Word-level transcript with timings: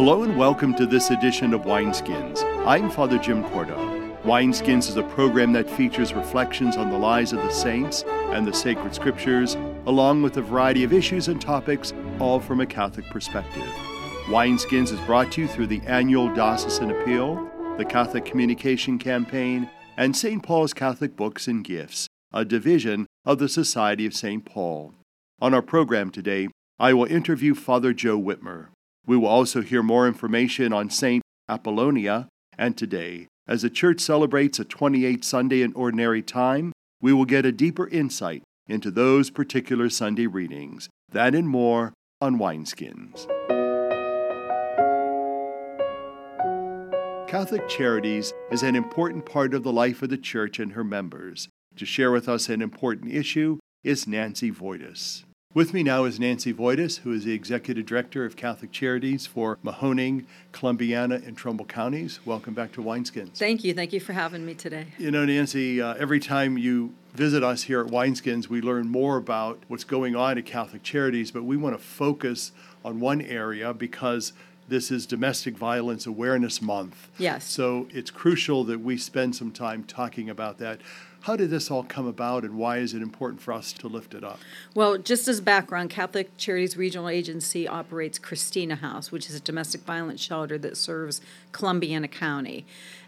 Hello 0.00 0.22
and 0.22 0.34
welcome 0.38 0.74
to 0.76 0.86
this 0.86 1.10
edition 1.10 1.52
of 1.52 1.64
Wineskins. 1.64 2.42
I'm 2.66 2.90
Father 2.90 3.18
Jim 3.18 3.44
Korda. 3.44 3.76
Wineskins 4.22 4.88
is 4.88 4.96
a 4.96 5.02
program 5.02 5.52
that 5.52 5.68
features 5.68 6.14
reflections 6.14 6.78
on 6.78 6.88
the 6.88 6.96
lives 6.96 7.34
of 7.34 7.42
the 7.42 7.50
saints 7.50 8.02
and 8.06 8.46
the 8.46 8.54
sacred 8.54 8.94
scriptures, 8.94 9.58
along 9.84 10.22
with 10.22 10.38
a 10.38 10.40
variety 10.40 10.84
of 10.84 10.94
issues 10.94 11.28
and 11.28 11.38
topics, 11.38 11.92
all 12.18 12.40
from 12.40 12.62
a 12.62 12.66
Catholic 12.66 13.04
perspective. 13.10 13.68
Wineskins 14.28 14.90
is 14.90 14.98
brought 15.00 15.30
to 15.32 15.42
you 15.42 15.46
through 15.48 15.66
the 15.66 15.82
annual 15.82 16.34
Diocesan 16.34 16.90
Appeal, 16.92 17.50
the 17.76 17.84
Catholic 17.84 18.24
Communication 18.24 18.98
Campaign, 18.98 19.68
and 19.98 20.16
St. 20.16 20.42
Paul's 20.42 20.72
Catholic 20.72 21.14
Books 21.14 21.46
and 21.46 21.62
Gifts, 21.62 22.06
a 22.32 22.46
division 22.46 23.06
of 23.26 23.38
the 23.38 23.50
Society 23.50 24.06
of 24.06 24.14
St. 24.14 24.46
Paul. 24.46 24.94
On 25.42 25.52
our 25.52 25.60
program 25.60 26.10
today, 26.10 26.48
I 26.78 26.94
will 26.94 27.04
interview 27.04 27.54
Father 27.54 27.92
Joe 27.92 28.18
Witmer. 28.18 28.68
We 29.06 29.16
will 29.16 29.28
also 29.28 29.62
hear 29.62 29.82
more 29.82 30.06
information 30.06 30.72
on 30.72 30.90
St. 30.90 31.22
Apollonia, 31.48 32.28
and 32.56 32.76
today, 32.76 33.26
as 33.48 33.62
the 33.62 33.70
Church 33.70 34.00
celebrates 34.00 34.58
a 34.58 34.64
28th 34.64 35.24
Sunday 35.24 35.62
in 35.62 35.72
Ordinary 35.72 36.22
Time, 36.22 36.72
we 37.00 37.12
will 37.12 37.24
get 37.24 37.46
a 37.46 37.52
deeper 37.52 37.88
insight 37.88 38.42
into 38.68 38.90
those 38.90 39.30
particular 39.30 39.88
Sunday 39.90 40.26
readings. 40.26 40.88
That 41.10 41.34
and 41.34 41.48
more 41.48 41.92
on 42.20 42.38
Wineskins. 42.38 43.26
Catholic 47.26 47.68
Charities 47.68 48.32
is 48.50 48.62
an 48.62 48.76
important 48.76 49.24
part 49.24 49.54
of 49.54 49.62
the 49.62 49.72
life 49.72 50.02
of 50.02 50.10
the 50.10 50.18
Church 50.18 50.58
and 50.58 50.72
her 50.72 50.84
members. 50.84 51.48
To 51.76 51.86
share 51.86 52.10
with 52.10 52.28
us 52.28 52.48
an 52.48 52.60
important 52.60 53.12
issue 53.12 53.58
is 53.82 54.06
Nancy 54.06 54.50
Voitus. 54.50 55.24
With 55.52 55.74
me 55.74 55.82
now 55.82 56.04
is 56.04 56.20
Nancy 56.20 56.52
Voitus, 56.52 56.98
who 56.98 57.10
is 57.12 57.24
the 57.24 57.32
Executive 57.32 57.84
Director 57.84 58.24
of 58.24 58.36
Catholic 58.36 58.70
Charities 58.70 59.26
for 59.26 59.58
Mahoning, 59.64 60.26
Columbiana, 60.52 61.26
and 61.26 61.36
Trumbull 61.36 61.66
counties. 61.66 62.20
Welcome 62.24 62.54
back 62.54 62.70
to 62.74 62.80
Wineskins. 62.80 63.36
Thank 63.36 63.64
you. 63.64 63.74
Thank 63.74 63.92
you 63.92 63.98
for 63.98 64.12
having 64.12 64.46
me 64.46 64.54
today. 64.54 64.86
You 64.96 65.10
know, 65.10 65.24
Nancy, 65.24 65.82
uh, 65.82 65.94
every 65.94 66.20
time 66.20 66.56
you 66.56 66.94
visit 67.14 67.42
us 67.42 67.64
here 67.64 67.80
at 67.80 67.88
Wineskins, 67.88 68.46
we 68.46 68.60
learn 68.60 68.88
more 68.88 69.16
about 69.16 69.58
what's 69.66 69.82
going 69.82 70.14
on 70.14 70.38
at 70.38 70.46
Catholic 70.46 70.84
Charities, 70.84 71.32
but 71.32 71.42
we 71.42 71.56
want 71.56 71.76
to 71.76 71.82
focus 71.82 72.52
on 72.84 73.00
one 73.00 73.20
area 73.20 73.74
because 73.74 74.32
this 74.68 74.92
is 74.92 75.04
Domestic 75.04 75.56
Violence 75.56 76.06
Awareness 76.06 76.62
Month. 76.62 77.08
Yes. 77.18 77.44
So 77.44 77.88
it's 77.90 78.12
crucial 78.12 78.62
that 78.66 78.82
we 78.82 78.96
spend 78.96 79.34
some 79.34 79.50
time 79.50 79.82
talking 79.82 80.30
about 80.30 80.58
that. 80.58 80.80
How 81.22 81.36
did 81.36 81.50
this 81.50 81.70
all 81.70 81.82
come 81.84 82.06
about, 82.06 82.44
and 82.44 82.56
why 82.56 82.78
is 82.78 82.94
it 82.94 83.02
important 83.02 83.42
for 83.42 83.52
us 83.52 83.74
to 83.74 83.88
lift 83.88 84.14
it 84.14 84.24
up? 84.24 84.40
Well, 84.74 84.96
just 84.96 85.28
as 85.28 85.42
background, 85.42 85.90
Catholic 85.90 86.34
Charities 86.38 86.78
Regional 86.78 87.10
Agency 87.10 87.68
operates 87.68 88.18
Christina 88.18 88.76
House, 88.76 89.12
which 89.12 89.28
is 89.28 89.34
a 89.34 89.40
domestic 89.40 89.82
violence 89.82 90.20
shelter 90.22 90.56
that 90.58 90.78
serves 90.78 91.20
Columbiana 91.52 92.08
County. 92.08 92.64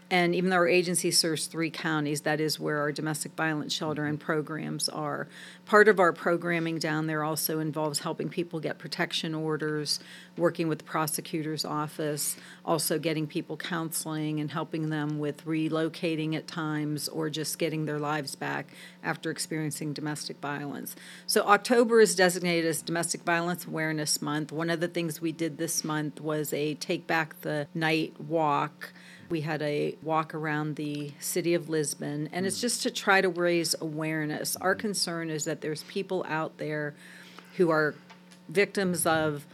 And 0.09 0.35
even 0.35 0.49
though 0.49 0.57
our 0.57 0.67
agency 0.67 1.11
serves 1.11 1.47
three 1.47 1.69
counties, 1.69 2.21
that 2.21 2.39
is 2.39 2.59
where 2.59 2.79
our 2.79 2.91
domestic 2.91 3.33
violence 3.33 3.73
shelter 3.73 4.05
and 4.05 4.19
programs 4.19 4.89
are. 4.89 5.27
Part 5.65 5.87
of 5.87 5.99
our 5.99 6.13
programming 6.13 6.77
down 6.77 7.07
there 7.07 7.23
also 7.23 7.59
involves 7.59 7.99
helping 7.99 8.29
people 8.29 8.59
get 8.59 8.77
protection 8.77 9.33
orders, 9.33 9.99
working 10.37 10.67
with 10.67 10.79
the 10.79 10.83
prosecutor's 10.83 11.65
office, 11.65 12.35
also 12.65 12.99
getting 12.99 13.27
people 13.27 13.57
counseling 13.57 14.39
and 14.39 14.51
helping 14.51 14.89
them 14.89 15.19
with 15.19 15.45
relocating 15.45 16.35
at 16.35 16.47
times 16.47 17.07
or 17.07 17.29
just 17.29 17.57
getting 17.57 17.85
their 17.85 17.99
lives 17.99 18.35
back 18.35 18.67
after 19.03 19.31
experiencing 19.31 19.93
domestic 19.93 20.37
violence. 20.39 20.95
So, 21.27 21.43
October 21.47 22.01
is 22.01 22.15
designated 22.15 22.65
as 22.65 22.81
Domestic 22.81 23.21
Violence 23.21 23.65
Awareness 23.65 24.21
Month. 24.21 24.51
One 24.51 24.69
of 24.69 24.79
the 24.79 24.87
things 24.87 25.21
we 25.21 25.31
did 25.31 25.57
this 25.57 25.83
month 25.83 26.21
was 26.21 26.53
a 26.53 26.75
Take 26.75 27.07
Back 27.07 27.41
the 27.41 27.67
Night 27.73 28.19
walk 28.19 28.93
we 29.33 29.41
had 29.41 29.63
a 29.63 29.95
walk 30.03 30.35
around 30.35 30.75
the 30.75 31.11
city 31.19 31.55
of 31.55 31.67
Lisbon, 31.67 32.29
and 32.31 32.45
it's 32.45 32.57
hmm. 32.57 32.61
just 32.61 32.83
to 32.83 32.91
try 32.91 33.19
to 33.19 33.29
raise 33.29 33.73
awareness. 33.81 34.55
Our 34.57 34.75
concern 34.75 35.31
is 35.31 35.45
that 35.45 35.59
there's 35.59 35.81
people 35.85 36.23
out 36.29 36.59
there 36.59 36.93
who 37.57 37.71
are 37.71 37.95
victims 38.47 39.07
of 39.07 39.47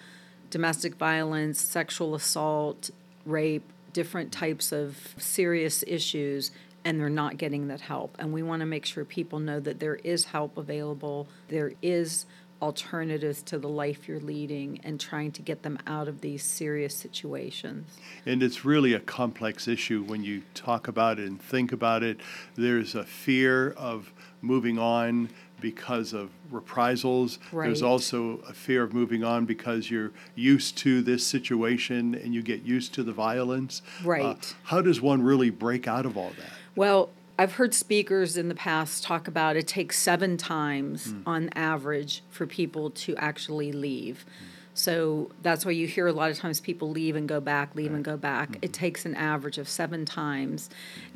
domestic 0.50 0.95
violence, 0.95 1.62
sexual 1.62 2.13
assault, 2.13 2.89
rape, 3.25 3.63
different 3.94 4.34
types 4.34 4.73
of 4.73 5.16
serious 5.18 5.81
issues, 5.88 6.51
and 6.84 7.00
they're 7.00 7.09
not 7.09 7.38
getting 7.38 7.69
that 7.69 7.79
help. 7.79 8.18
And 8.19 8.34
we 8.34 8.44
want 8.44 8.59
to 8.59 8.66
make 8.66 8.85
sure 8.85 9.06
people 9.06 9.39
know 9.39 9.62
that 9.62 9.79
there 9.79 9.95
is 9.95 10.25
help 10.25 10.57
available, 10.57 11.29
there 11.47 11.72
is 11.81 12.25
alternatives 12.61 13.41
to 13.43 13.57
the 13.57 13.69
life 13.69 14.07
you're 14.07 14.19
leading 14.19 14.79
and 14.83 14.99
trying 14.99 15.31
to 15.31 15.41
get 15.41 15.63
them 15.63 15.77
out 15.87 16.07
of 16.07 16.21
these 16.21 16.43
serious 16.43 16.95
situations. 16.95 17.97
And 18.25 18.43
it's 18.43 18.65
really 18.65 18.93
a 18.93 18.99
complex 18.99 19.67
issue 19.67 20.03
when 20.03 20.23
you 20.23 20.43
talk 20.53 20.87
about 20.87 21.19
it 21.19 21.27
and 21.27 21.41
think 21.41 21.71
about 21.71 22.03
it. 22.03 22.19
There's 22.55 22.95
a 22.95 23.03
fear 23.03 23.71
of 23.71 24.11
moving 24.41 24.77
on 24.77 25.29
because 25.61 26.13
of 26.13 26.29
reprisals. 26.51 27.39
Right. 27.51 27.65
There's 27.65 27.81
also 27.81 28.39
a 28.47 28.53
fear 28.53 28.83
of 28.83 28.93
moving 28.93 29.23
on 29.23 29.45
because 29.45 29.89
you're 29.91 30.11
used 30.35 30.77
to 30.79 31.01
this 31.01 31.25
situation 31.25 32.15
and 32.15 32.33
you 32.33 32.41
get 32.41 32.63
used 32.63 32.93
to 32.95 33.03
the 33.03 33.13
violence. 33.13 33.81
Right. 34.03 34.23
Uh, 34.23 34.35
how 34.63 34.81
does 34.81 35.01
one 35.01 35.21
really 35.21 35.49
break 35.49 35.87
out 35.87 36.05
of 36.05 36.17
all 36.17 36.31
that? 36.37 36.51
Well, 36.75 37.09
I've 37.39 37.53
heard 37.53 37.73
speakers 37.73 38.35
in 38.35 38.50
the 38.50 38.55
past 38.55 39.01
talk 39.01 39.29
about 39.29 39.55
it 39.55 39.66
takes 39.66 39.97
seven 39.97 40.35
times 40.35 41.13
mm. 41.13 41.23
on 41.25 41.50
average 41.55 42.22
for 42.29 42.45
people 42.45 42.89
to 42.91 43.16
actually 43.16 43.72
leave. 43.72 44.25
Mm. 44.27 44.45
So 44.73 45.31
that's 45.41 45.66
why 45.66 45.72
you 45.72 45.88
hear 45.88 46.07
a 46.07 46.11
lot 46.11 46.31
of 46.31 46.38
times 46.38 46.59
people 46.59 46.89
leave 46.89 47.16
and 47.16 47.29
go 47.29 47.39
back, 47.39 47.75
leave 47.75 47.91
right. 47.91 47.95
and 47.95 48.03
go 48.03 48.17
back. 48.17 48.50
Mm-hmm. 48.50 48.63
It 48.63 48.73
takes 48.73 49.05
an 49.05 49.16
average 49.16 49.57
of 49.57 49.69
seven 49.69 50.03
times. 50.03 50.69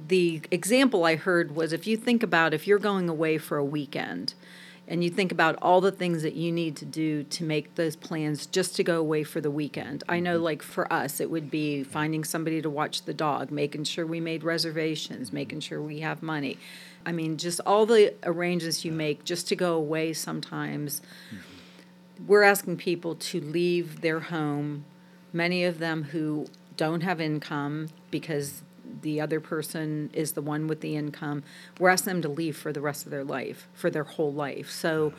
The 0.07 0.41
example 0.50 1.03
I 1.03 1.17
heard 1.17 1.57
was 1.57 1.73
if 1.73 1.85
you 1.88 1.97
think 1.97 2.23
about 2.23 2.53
if 2.53 2.67
you're 2.67 2.79
going 2.79 3.09
away 3.09 3.38
for 3.38 3.57
a 3.57 3.66
weekend, 3.66 4.34
and 4.88 5.03
you 5.03 5.09
think 5.09 5.31
about 5.31 5.57
all 5.61 5.79
the 5.79 5.91
things 5.91 6.23
that 6.23 6.35
you 6.35 6.51
need 6.51 6.75
to 6.77 6.85
do 6.85 7.23
to 7.23 7.44
make 7.44 7.75
those 7.75 7.95
plans 7.95 8.45
just 8.45 8.75
to 8.75 8.83
go 8.83 8.99
away 8.99 9.23
for 9.23 9.39
the 9.39 9.49
weekend. 9.49 10.03
I 10.09 10.19
know, 10.19 10.35
mm-hmm. 10.35 10.44
like 10.44 10.61
for 10.61 10.91
us, 10.91 11.21
it 11.21 11.29
would 11.29 11.49
be 11.49 11.83
finding 11.83 12.23
somebody 12.23 12.61
to 12.61 12.69
watch 12.69 13.03
the 13.03 13.13
dog, 13.13 13.49
making 13.49 13.85
sure 13.85 14.05
we 14.05 14.19
made 14.19 14.43
reservations, 14.43 15.31
making 15.31 15.61
sure 15.61 15.81
we 15.81 16.01
have 16.01 16.22
money. 16.22 16.57
I 17.05 17.13
mean, 17.13 17.38
just 17.38 17.61
all 17.66 17.85
the 17.85 18.13
arrangements 18.23 18.83
you 18.83 18.91
make 18.91 19.23
just 19.23 19.47
to 19.49 19.55
go 19.55 19.75
away 19.75 20.13
sometimes. 20.13 21.01
Mm-hmm. 21.33 22.27
We're 22.27 22.43
asking 22.43 22.77
people 22.77 23.16
to 23.16 23.39
leave 23.39 24.01
their 24.01 24.19
home, 24.19 24.85
many 25.31 25.63
of 25.63 25.79
them 25.79 26.03
who 26.03 26.47
don't 26.75 27.01
have 27.01 27.22
income 27.22 27.88
because 28.11 28.63
the 29.01 29.21
other 29.21 29.39
person 29.39 30.09
is 30.13 30.33
the 30.33 30.41
one 30.41 30.67
with 30.67 30.81
the 30.81 30.95
income. 30.95 31.43
We're 31.79 31.89
asking 31.89 32.13
them 32.13 32.21
to 32.23 32.29
leave 32.29 32.57
for 32.57 32.71
the 32.71 32.81
rest 32.81 33.05
of 33.05 33.11
their 33.11 33.23
life, 33.23 33.67
for 33.73 33.89
their 33.89 34.03
whole 34.03 34.33
life. 34.33 34.69
So 34.69 35.13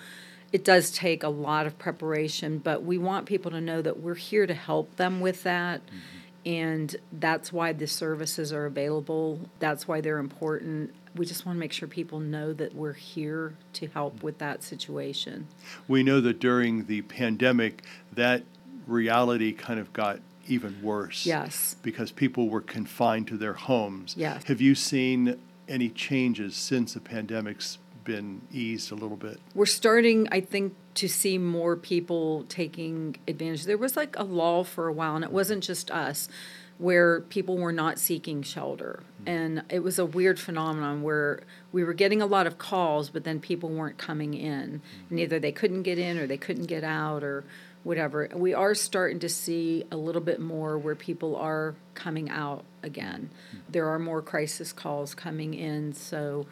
it 0.53 0.65
does 0.65 0.93
take 0.93 1.23
a 1.23 1.29
lot 1.29 1.67
of 1.67 1.79
preparation, 1.79 2.59
but 2.59 2.85
we 2.85 2.97
want 2.97 3.27
people 3.27 3.51
to 3.51 3.61
know 3.61 3.83
that 3.83 4.01
we're 4.01 4.15
here 4.15 4.47
to 4.47 4.55
help 4.55 4.97
them 4.97 5.21
with 5.21 5.43
that. 5.43 5.85
Mm-hmm. 5.87 5.99
And 6.47 6.97
that's 7.11 7.53
why 7.53 7.73
the 7.73 7.87
services 7.87 8.53
are 8.53 8.67
available. 8.67 9.41
That's 9.59 9.89
why 9.89 10.01
they're 10.01 10.19
important. 10.19 10.95
We 11.17 11.27
just 11.27 11.47
want 11.47 11.57
to 11.57 11.61
make 11.61 11.73
sure 11.73 11.89
people 11.89 12.21
know 12.21 12.53
that 12.53 12.75
we're 12.75 12.93
here 12.93 13.55
to 13.75 13.87
help 13.89 14.23
with 14.23 14.39
that 14.39 14.63
situation. 14.63 15.49
We 15.89 16.03
know 16.03 16.21
that 16.21 16.41
during 16.41 16.85
the 16.85 17.03
pandemic, 17.03 17.83
that 18.13 18.43
reality 18.87 19.53
kind 19.53 19.81
of 19.81 19.93
got 19.93 20.21
even 20.49 20.81
worse. 20.83 21.27
Yes. 21.27 21.77
Because 21.83 22.11
people 22.11 22.49
were 22.49 22.61
confined 22.61 23.29
to 23.29 23.37
their 23.37 23.55
homes. 23.55 24.15
Yes. 24.17 24.45
Have 24.45 24.61
you 24.61 24.75
seen 24.75 25.39
any 25.69 25.89
changes 25.89 26.55
since 26.55 26.95
the 26.95 27.01
pandemic's 27.01 27.79
been 28.05 28.43
eased 28.53 28.93
a 28.93 28.95
little 28.95 29.17
bit? 29.17 29.41
We're 29.55 29.67
starting, 29.67 30.29
I 30.31 30.41
think, 30.41 30.75
to 30.95 31.09
see 31.09 31.39
more 31.39 31.77
people 31.77 32.45
taking 32.49 33.17
advantage. 33.27 33.65
There 33.65 33.79
was 33.79 33.97
like 33.97 34.17
a 34.19 34.25
lull 34.25 34.65
for 34.65 34.89
a 34.89 34.93
while, 34.93 35.17
and 35.17 35.25
it 35.25 35.33
wasn't 35.33 35.65
just 35.65 35.91
us, 35.91 36.29
where 36.77 37.21
people 37.23 37.57
were 37.57 37.73
not 37.73 37.99
seeking 37.99 38.43
shelter. 38.43 39.03
Mm-hmm. 39.21 39.29
And 39.29 39.63
it 39.71 39.81
was 39.81 39.99
a 39.99 40.05
weird 40.05 40.39
phenomenon 40.39 41.03
where 41.03 41.43
we 41.73 41.83
were 41.83 41.95
getting 41.95 42.21
a 42.21 42.27
lot 42.27 42.47
of 42.47 42.59
calls, 42.59 43.11
but 43.11 43.25
then 43.25 43.41
people 43.41 43.71
weren't 43.71 43.97
coming 43.97 44.35
in. 44.35 44.83
Mm-hmm. 44.83 45.07
And 45.11 45.21
either 45.21 45.39
they 45.39 45.53
couldn't 45.53 45.83
get 45.83 45.99
in 45.99 46.19
or 46.19 46.27
they 46.27 46.37
couldn't 46.37 46.67
get 46.67 46.85
out 46.85 47.25
or 47.25 47.45
whatever. 47.85 48.29
We 48.35 48.55
are 48.55 48.75
starting 48.75 49.21
to 49.21 49.29
see 49.29 49.85
a 49.93 49.97
little 49.97 50.23
bit 50.23 50.41
more 50.41 50.77
where 50.77 50.95
people 50.95 51.37
are 51.37 51.75
coming 51.95 52.31
out 52.31 52.65
again. 52.83 53.31
Hmm. 53.53 53.59
There 53.69 53.89
are 53.89 53.99
more 53.99 54.23
crisis 54.23 54.73
calls 54.73 55.15
coming 55.15 55.55
in, 55.55 55.93
so 55.93 56.47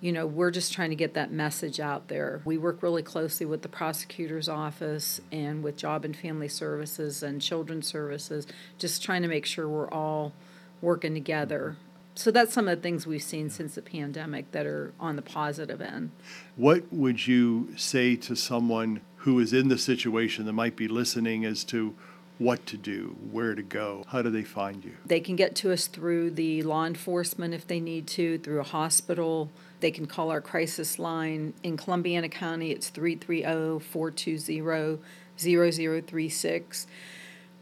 you 0.00 0.12
know, 0.12 0.26
we're 0.26 0.50
just 0.50 0.72
trying 0.72 0.88
to 0.88 0.96
get 0.96 1.12
that 1.12 1.30
message 1.30 1.78
out 1.78 2.08
there. 2.08 2.40
We 2.46 2.56
work 2.56 2.82
really 2.82 3.02
closely 3.02 3.44
with 3.44 3.60
the 3.60 3.68
prosecutor's 3.68 4.48
office 4.48 5.20
and 5.30 5.62
with 5.62 5.76
Job 5.76 6.06
and 6.06 6.16
Family 6.16 6.48
Services 6.48 7.22
and 7.22 7.42
Children's 7.42 7.86
Services, 7.86 8.46
just 8.78 9.02
trying 9.02 9.20
to 9.20 9.28
make 9.28 9.44
sure 9.44 9.68
we're 9.68 9.90
all 9.90 10.32
working 10.80 11.12
together. 11.12 11.76
Hmm. 11.78 11.84
So 12.14 12.30
that's 12.30 12.52
some 12.52 12.68
of 12.68 12.76
the 12.76 12.82
things 12.82 13.06
we've 13.06 13.22
seen 13.22 13.50
since 13.50 13.74
the 13.74 13.82
pandemic 13.82 14.50
that 14.52 14.66
are 14.66 14.92
on 14.98 15.16
the 15.16 15.22
positive 15.22 15.80
end. 15.80 16.10
What 16.56 16.92
would 16.92 17.26
you 17.26 17.74
say 17.76 18.16
to 18.16 18.34
someone 18.34 19.00
who 19.20 19.38
is 19.38 19.52
in 19.52 19.68
the 19.68 19.78
situation 19.78 20.46
that 20.46 20.52
might 20.52 20.76
be 20.76 20.88
listening 20.88 21.44
as 21.44 21.62
to 21.64 21.94
what 22.38 22.64
to 22.64 22.78
do, 22.78 23.14
where 23.30 23.54
to 23.54 23.62
go, 23.62 24.02
how 24.08 24.22
do 24.22 24.30
they 24.30 24.42
find 24.42 24.82
you? 24.82 24.92
They 25.04 25.20
can 25.20 25.36
get 25.36 25.54
to 25.56 25.70
us 25.72 25.86
through 25.86 26.30
the 26.30 26.62
law 26.62 26.86
enforcement 26.86 27.52
if 27.52 27.66
they 27.66 27.80
need 27.80 28.06
to, 28.08 28.38
through 28.38 28.60
a 28.60 28.64
hospital. 28.64 29.50
They 29.80 29.90
can 29.90 30.06
call 30.06 30.30
our 30.30 30.40
crisis 30.40 30.98
line. 30.98 31.52
In 31.62 31.76
Columbiana 31.76 32.30
County, 32.30 32.70
it's 32.70 32.88
330 32.88 33.80
420 33.84 34.98
0036. 35.36 36.86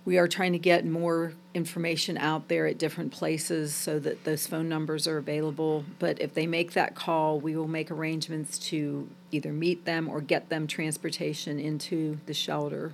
We 0.08 0.16
are 0.16 0.26
trying 0.26 0.52
to 0.52 0.58
get 0.58 0.86
more 0.86 1.34
information 1.52 2.16
out 2.16 2.48
there 2.48 2.66
at 2.66 2.78
different 2.78 3.12
places 3.12 3.74
so 3.74 3.98
that 3.98 4.24
those 4.24 4.46
phone 4.46 4.66
numbers 4.66 5.06
are 5.06 5.18
available. 5.18 5.84
But 5.98 6.18
if 6.18 6.32
they 6.32 6.46
make 6.46 6.72
that 6.72 6.94
call, 6.94 7.38
we 7.38 7.54
will 7.54 7.68
make 7.68 7.90
arrangements 7.90 8.58
to 8.70 9.06
either 9.32 9.52
meet 9.52 9.84
them 9.84 10.08
or 10.08 10.22
get 10.22 10.48
them 10.48 10.66
transportation 10.66 11.60
into 11.60 12.20
the 12.24 12.32
shelter. 12.32 12.92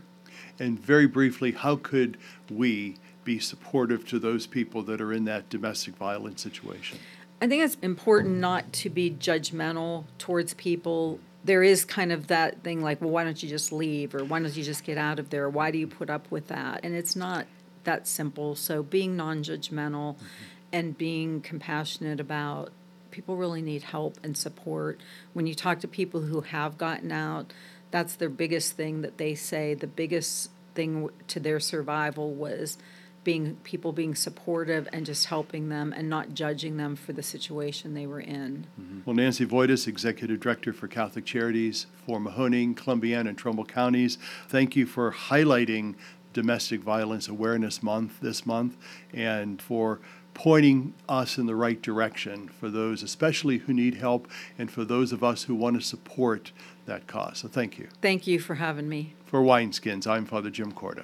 And 0.58 0.76
very 0.76 1.06
briefly, 1.06 1.52
how 1.52 1.76
could 1.76 2.16
we 2.50 2.96
be 3.22 3.38
supportive 3.38 4.04
to 4.08 4.18
those 4.18 4.48
people 4.48 4.82
that 4.82 5.00
are 5.00 5.12
in 5.12 5.24
that 5.26 5.48
domestic 5.48 5.94
violence 5.94 6.42
situation? 6.42 6.98
I 7.40 7.46
think 7.46 7.62
it's 7.62 7.76
important 7.80 8.38
not 8.38 8.72
to 8.72 8.90
be 8.90 9.12
judgmental 9.12 10.06
towards 10.18 10.54
people. 10.54 11.20
There 11.44 11.62
is 11.62 11.84
kind 11.84 12.10
of 12.10 12.28
that 12.28 12.62
thing 12.62 12.82
like, 12.82 13.00
well, 13.00 13.10
why 13.10 13.24
don't 13.24 13.42
you 13.42 13.48
just 13.48 13.72
leave? 13.72 14.14
Or 14.14 14.24
why 14.24 14.40
don't 14.40 14.56
you 14.56 14.64
just 14.64 14.82
get 14.82 14.96
out 14.96 15.18
of 15.18 15.30
there? 15.30 15.48
Why 15.48 15.70
do 15.70 15.78
you 15.78 15.86
put 15.86 16.10
up 16.10 16.30
with 16.30 16.48
that? 16.48 16.80
And 16.82 16.94
it's 16.94 17.14
not 17.14 17.46
that 17.84 18.08
simple. 18.08 18.54
So 18.54 18.82
being 18.82 19.16
non 19.16 19.42
judgmental 19.42 20.14
mm-hmm. 20.14 20.24
and 20.72 20.96
being 20.96 21.40
compassionate 21.40 22.20
about 22.20 22.70
people 23.10 23.36
really 23.36 23.62
need 23.62 23.82
help 23.82 24.18
and 24.24 24.36
support. 24.36 25.00
When 25.34 25.46
you 25.46 25.54
talk 25.54 25.80
to 25.80 25.88
people 25.88 26.22
who 26.22 26.40
have 26.40 26.76
gotten 26.76 27.12
out, 27.12 27.52
that's 27.90 28.16
their 28.16 28.28
biggest 28.28 28.72
thing 28.72 29.02
that 29.02 29.18
they 29.18 29.36
say. 29.36 29.74
The 29.74 29.86
biggest 29.86 30.50
thing 30.74 31.10
to 31.28 31.38
their 31.38 31.60
survival 31.60 32.34
was 32.34 32.76
being 33.24 33.56
people 33.64 33.92
being 33.92 34.14
supportive 34.14 34.88
and 34.92 35.04
just 35.04 35.26
helping 35.26 35.68
them 35.70 35.92
and 35.92 36.08
not 36.08 36.34
judging 36.34 36.76
them 36.76 36.94
for 36.94 37.12
the 37.12 37.22
situation 37.22 37.94
they 37.94 38.06
were 38.06 38.20
in. 38.20 38.66
Mm-hmm. 38.80 39.00
Well, 39.04 39.16
Nancy 39.16 39.44
Voitus, 39.44 39.86
Executive 39.86 40.38
Director 40.38 40.72
for 40.72 40.86
Catholic 40.86 41.24
Charities 41.24 41.86
for 42.06 42.20
Mahoning, 42.20 42.74
Columbiana, 42.74 43.30
and 43.30 43.38
Trumbull 43.38 43.64
counties, 43.64 44.18
thank 44.48 44.76
you 44.76 44.86
for 44.86 45.10
highlighting 45.12 45.94
Domestic 46.32 46.82
Violence 46.82 47.28
Awareness 47.28 47.82
Month 47.82 48.20
this 48.20 48.44
month 48.44 48.76
and 49.12 49.62
for 49.62 50.00
pointing 50.34 50.92
us 51.08 51.38
in 51.38 51.46
the 51.46 51.54
right 51.54 51.80
direction 51.80 52.48
for 52.48 52.68
those, 52.68 53.02
especially 53.02 53.58
who 53.58 53.72
need 53.72 53.94
help, 53.94 54.28
and 54.58 54.70
for 54.70 54.84
those 54.84 55.12
of 55.12 55.22
us 55.22 55.44
who 55.44 55.54
want 55.54 55.80
to 55.80 55.86
support 55.86 56.50
that 56.86 57.06
cause. 57.06 57.38
So 57.38 57.48
thank 57.48 57.78
you. 57.78 57.88
Thank 58.02 58.26
you 58.26 58.40
for 58.40 58.56
having 58.56 58.88
me. 58.88 59.14
For 59.26 59.40
Wineskins, 59.40 60.06
I'm 60.06 60.26
Father 60.26 60.50
Jim 60.50 60.72
Korda. 60.72 61.03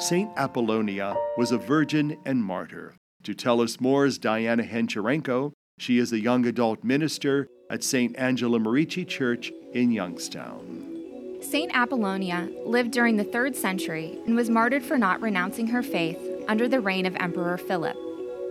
Saint 0.00 0.32
Apollonia 0.38 1.14
was 1.36 1.52
a 1.52 1.58
virgin 1.58 2.16
and 2.24 2.42
martyr. 2.42 2.94
To 3.24 3.34
tell 3.34 3.60
us 3.60 3.82
more 3.82 4.06
is 4.06 4.18
Diana 4.18 4.62
Hancharenko. 4.62 5.52
She 5.78 5.98
is 5.98 6.10
a 6.10 6.18
young 6.18 6.46
adult 6.46 6.82
minister 6.82 7.48
at 7.68 7.84
St. 7.84 8.16
Angela 8.16 8.58
Merici 8.58 9.06
Church 9.06 9.52
in 9.74 9.92
Youngstown. 9.92 11.38
Saint 11.42 11.70
Apollonia 11.74 12.48
lived 12.64 12.92
during 12.92 13.18
the 13.18 13.26
3rd 13.26 13.54
century 13.54 14.18
and 14.24 14.34
was 14.34 14.48
martyred 14.48 14.82
for 14.82 14.96
not 14.96 15.20
renouncing 15.20 15.66
her 15.66 15.82
faith 15.82 16.18
under 16.48 16.66
the 16.66 16.80
reign 16.80 17.04
of 17.04 17.14
Emperor 17.16 17.58
Philip. 17.58 17.96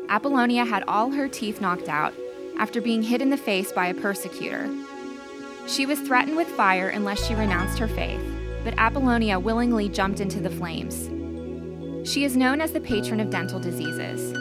Apollonia 0.07 0.65
had 0.65 0.83
all 0.83 1.11
her 1.11 1.27
teeth 1.27 1.61
knocked 1.61 1.89
out 1.89 2.13
after 2.59 2.79
being 2.79 3.01
hit 3.01 3.23
in 3.23 3.31
the 3.31 3.37
face 3.37 3.71
by 3.71 3.87
a 3.87 3.95
persecutor. 3.95 4.69
She 5.67 5.87
was 5.87 5.99
threatened 5.99 6.37
with 6.37 6.47
fire 6.49 6.89
unless 6.89 7.25
she 7.25 7.33
renounced 7.33 7.79
her 7.79 7.87
faith, 7.87 8.21
but 8.63 8.77
Apollonia 8.77 9.39
willingly 9.39 9.89
jumped 9.89 10.19
into 10.19 10.39
the 10.39 10.51
flames. 10.51 11.09
She 12.09 12.23
is 12.23 12.35
known 12.35 12.59
as 12.59 12.71
the 12.71 12.81
patron 12.81 13.19
of 13.19 13.29
dental 13.29 13.59
diseases. 13.59 14.33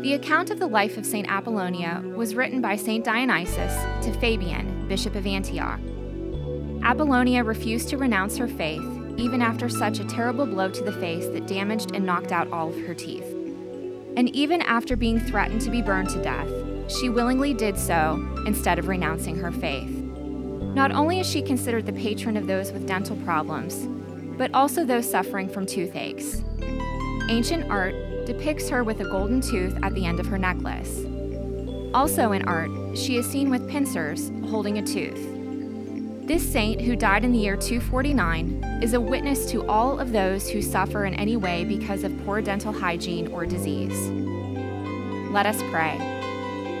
The 0.00 0.14
account 0.14 0.48
of 0.48 0.58
the 0.58 0.66
life 0.66 0.96
of 0.96 1.04
St. 1.04 1.30
Apollonia 1.30 2.02
was 2.16 2.34
written 2.34 2.62
by 2.62 2.76
St. 2.76 3.04
Dionysius 3.04 3.74
to 4.02 4.18
Fabian, 4.18 4.88
Bishop 4.88 5.14
of 5.14 5.26
Antioch. 5.26 5.78
Apollonia 6.82 7.44
refused 7.44 7.90
to 7.90 7.98
renounce 7.98 8.38
her 8.38 8.48
faith, 8.48 8.82
even 9.18 9.42
after 9.42 9.68
such 9.68 9.98
a 9.98 10.06
terrible 10.06 10.46
blow 10.46 10.70
to 10.70 10.82
the 10.82 10.92
face 10.92 11.26
that 11.26 11.46
damaged 11.46 11.94
and 11.94 12.06
knocked 12.06 12.32
out 12.32 12.50
all 12.50 12.70
of 12.70 12.86
her 12.86 12.94
teeth. 12.94 13.30
And 14.16 14.30
even 14.30 14.62
after 14.62 14.96
being 14.96 15.20
threatened 15.20 15.60
to 15.62 15.70
be 15.70 15.82
burned 15.82 16.08
to 16.10 16.22
death, 16.22 16.48
she 16.90 17.10
willingly 17.10 17.52
did 17.52 17.78
so 17.78 18.26
instead 18.46 18.78
of 18.78 18.88
renouncing 18.88 19.36
her 19.36 19.52
faith. 19.52 19.90
Not 19.90 20.92
only 20.92 21.20
is 21.20 21.28
she 21.28 21.42
considered 21.42 21.84
the 21.84 21.92
patron 21.92 22.38
of 22.38 22.46
those 22.46 22.72
with 22.72 22.86
dental 22.86 23.16
problems, 23.16 23.86
but 24.38 24.54
also 24.54 24.82
those 24.82 25.10
suffering 25.10 25.50
from 25.50 25.66
toothaches. 25.66 26.42
Ancient 27.28 27.68
art 27.68 27.94
depicts 28.24 28.68
her 28.68 28.84
with 28.84 29.00
a 29.00 29.04
golden 29.04 29.40
tooth 29.40 29.76
at 29.82 29.92
the 29.94 30.06
end 30.06 30.20
of 30.20 30.26
her 30.26 30.38
necklace. 30.38 31.04
Also 31.92 32.30
in 32.30 32.46
art, 32.46 32.70
she 32.96 33.16
is 33.16 33.26
seen 33.26 33.50
with 33.50 33.68
pincers 33.68 34.30
holding 34.48 34.78
a 34.78 34.86
tooth. 34.86 35.32
This 36.28 36.48
saint, 36.48 36.80
who 36.80 36.94
died 36.94 37.24
in 37.24 37.32
the 37.32 37.38
year 37.38 37.56
249, 37.56 38.80
is 38.80 38.94
a 38.94 39.00
witness 39.00 39.50
to 39.50 39.66
all 39.66 39.98
of 39.98 40.12
those 40.12 40.48
who 40.48 40.62
suffer 40.62 41.04
in 41.04 41.14
any 41.14 41.36
way 41.36 41.64
because 41.64 42.04
of 42.04 42.16
poor 42.24 42.40
dental 42.40 42.72
hygiene 42.72 43.26
or 43.28 43.44
disease. 43.44 44.08
Let 45.32 45.46
us 45.46 45.60
pray. 45.70 45.98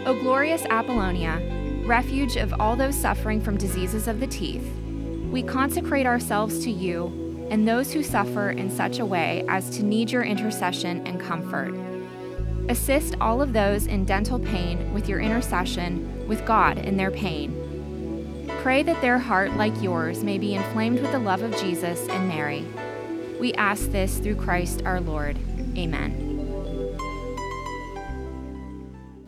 O 0.06 0.16
glorious 0.20 0.64
Apollonia, 0.66 1.42
refuge 1.86 2.36
of 2.36 2.54
all 2.60 2.76
those 2.76 2.94
suffering 2.94 3.40
from 3.40 3.56
diseases 3.56 4.06
of 4.06 4.20
the 4.20 4.26
teeth, 4.28 4.68
we 5.30 5.42
consecrate 5.42 6.06
ourselves 6.06 6.62
to 6.64 6.70
you 6.70 7.25
and 7.50 7.66
those 7.66 7.92
who 7.92 8.02
suffer 8.02 8.50
in 8.50 8.70
such 8.70 8.98
a 8.98 9.06
way 9.06 9.44
as 9.48 9.70
to 9.70 9.84
need 9.84 10.10
your 10.10 10.24
intercession 10.24 11.06
and 11.06 11.20
comfort. 11.20 11.74
Assist 12.68 13.14
all 13.20 13.40
of 13.40 13.52
those 13.52 13.86
in 13.86 14.04
dental 14.04 14.38
pain 14.38 14.92
with 14.92 15.08
your 15.08 15.20
intercession 15.20 16.26
with 16.26 16.44
God 16.44 16.78
in 16.78 16.96
their 16.96 17.10
pain. 17.10 17.62
Pray 18.62 18.82
that 18.82 19.00
their 19.00 19.18
heart, 19.18 19.52
like 19.56 19.80
yours, 19.80 20.24
may 20.24 20.38
be 20.38 20.54
inflamed 20.54 21.00
with 21.00 21.12
the 21.12 21.18
love 21.18 21.42
of 21.42 21.56
Jesus 21.58 22.08
and 22.08 22.28
Mary. 22.28 22.64
We 23.38 23.52
ask 23.54 23.90
this 23.92 24.18
through 24.18 24.36
Christ 24.36 24.82
our 24.84 25.00
Lord. 25.00 25.38
Amen. 25.76 26.25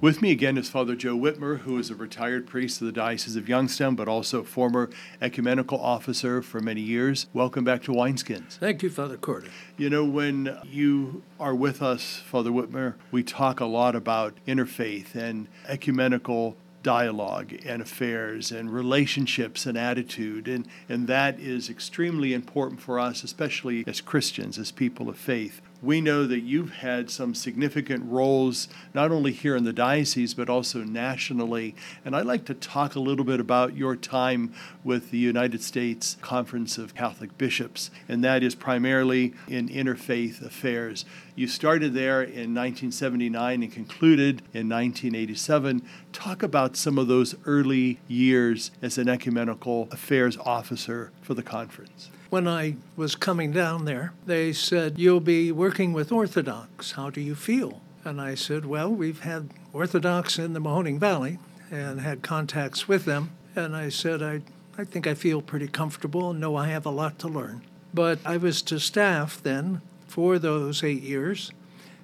With 0.00 0.22
me 0.22 0.30
again 0.30 0.56
is 0.56 0.70
Father 0.70 0.94
Joe 0.94 1.16
Witmer, 1.16 1.62
who 1.62 1.76
is 1.76 1.90
a 1.90 1.96
retired 1.96 2.46
priest 2.46 2.80
of 2.80 2.86
the 2.86 2.92
Diocese 2.92 3.34
of 3.34 3.48
Youngstown, 3.48 3.96
but 3.96 4.06
also 4.06 4.44
former 4.44 4.90
ecumenical 5.20 5.80
officer 5.80 6.40
for 6.40 6.60
many 6.60 6.80
years. 6.80 7.26
Welcome 7.32 7.64
back 7.64 7.82
to 7.82 7.90
Wineskins. 7.90 8.58
Thank 8.58 8.84
you, 8.84 8.90
Father 8.90 9.16
Korda. 9.16 9.48
You 9.76 9.90
know, 9.90 10.04
when 10.04 10.56
you 10.62 11.24
are 11.40 11.52
with 11.52 11.82
us, 11.82 12.22
Father 12.24 12.50
Witmer, 12.50 12.94
we 13.10 13.24
talk 13.24 13.58
a 13.58 13.64
lot 13.64 13.96
about 13.96 14.34
interfaith 14.46 15.16
and 15.16 15.48
ecumenical 15.66 16.56
dialogue 16.84 17.52
and 17.66 17.82
affairs 17.82 18.52
and 18.52 18.72
relationships 18.72 19.66
and 19.66 19.76
attitude. 19.76 20.46
And, 20.46 20.68
and 20.88 21.08
that 21.08 21.40
is 21.40 21.68
extremely 21.68 22.34
important 22.34 22.80
for 22.80 23.00
us, 23.00 23.24
especially 23.24 23.82
as 23.84 24.00
Christians, 24.00 24.58
as 24.58 24.70
people 24.70 25.08
of 25.08 25.18
faith 25.18 25.60
we 25.80 26.00
know 26.00 26.26
that 26.26 26.40
you've 26.40 26.72
had 26.72 27.10
some 27.10 27.34
significant 27.34 28.04
roles 28.04 28.68
not 28.94 29.10
only 29.10 29.32
here 29.32 29.54
in 29.54 29.64
the 29.64 29.72
diocese 29.72 30.34
but 30.34 30.48
also 30.48 30.82
nationally. 30.82 31.74
And 32.04 32.16
I'd 32.16 32.26
like 32.26 32.44
to 32.46 32.54
talk 32.54 32.94
a 32.94 33.00
little 33.00 33.24
bit 33.24 33.40
about 33.40 33.76
your 33.76 33.94
time 33.94 34.52
with 34.82 35.10
the 35.10 35.18
United 35.18 35.62
States 35.62 36.16
Conference 36.20 36.78
of 36.78 36.94
Catholic 36.94 37.36
Bishops, 37.38 37.90
and 38.08 38.24
that 38.24 38.42
is 38.42 38.54
primarily 38.54 39.34
in 39.46 39.68
interfaith 39.68 40.44
affairs. 40.44 41.04
You 41.34 41.46
started 41.46 41.94
there 41.94 42.22
in 42.22 42.54
1979 42.54 43.62
and 43.62 43.72
concluded 43.72 44.42
in 44.52 44.68
1987. 44.68 45.82
Talk 46.12 46.42
about 46.42 46.76
some 46.76 46.98
of 46.98 47.06
those 47.06 47.36
early 47.46 48.00
years 48.08 48.72
as 48.82 48.98
an 48.98 49.08
ecumenical 49.08 49.88
affairs 49.92 50.36
officer 50.38 51.12
for 51.22 51.34
the 51.34 51.42
conference. 51.42 52.10
When 52.30 52.46
I 52.46 52.76
was 52.94 53.16
coming 53.16 53.52
down 53.52 53.86
there, 53.86 54.12
they 54.26 54.52
said, 54.52 54.98
You'll 54.98 55.20
be 55.20 55.50
working 55.50 55.94
with 55.94 56.12
Orthodox. 56.12 56.92
How 56.92 57.08
do 57.08 57.22
you 57.22 57.34
feel? 57.34 57.80
And 58.04 58.20
I 58.20 58.34
said, 58.34 58.66
Well, 58.66 58.90
we've 58.90 59.20
had 59.20 59.48
Orthodox 59.72 60.38
in 60.38 60.52
the 60.52 60.60
Mahoning 60.60 60.98
Valley 60.98 61.38
and 61.70 62.02
had 62.02 62.22
contacts 62.22 62.86
with 62.86 63.06
them. 63.06 63.30
And 63.56 63.74
I 63.74 63.88
said, 63.88 64.22
I, 64.22 64.42
I 64.76 64.84
think 64.84 65.06
I 65.06 65.14
feel 65.14 65.40
pretty 65.40 65.68
comfortable 65.68 66.30
and 66.30 66.38
know 66.38 66.54
I 66.54 66.68
have 66.68 66.84
a 66.84 66.90
lot 66.90 67.18
to 67.20 67.28
learn. 67.28 67.62
But 67.94 68.18
I 68.26 68.36
was 68.36 68.60
to 68.62 68.78
staff 68.78 69.42
then 69.42 69.80
for 70.06 70.38
those 70.38 70.84
eight 70.84 71.02
years 71.02 71.52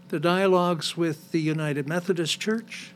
the 0.09 0.21
dialogues 0.21 0.97
with 0.97 1.33
the 1.33 1.40
United 1.40 1.88
Methodist 1.88 2.38
Church, 2.38 2.93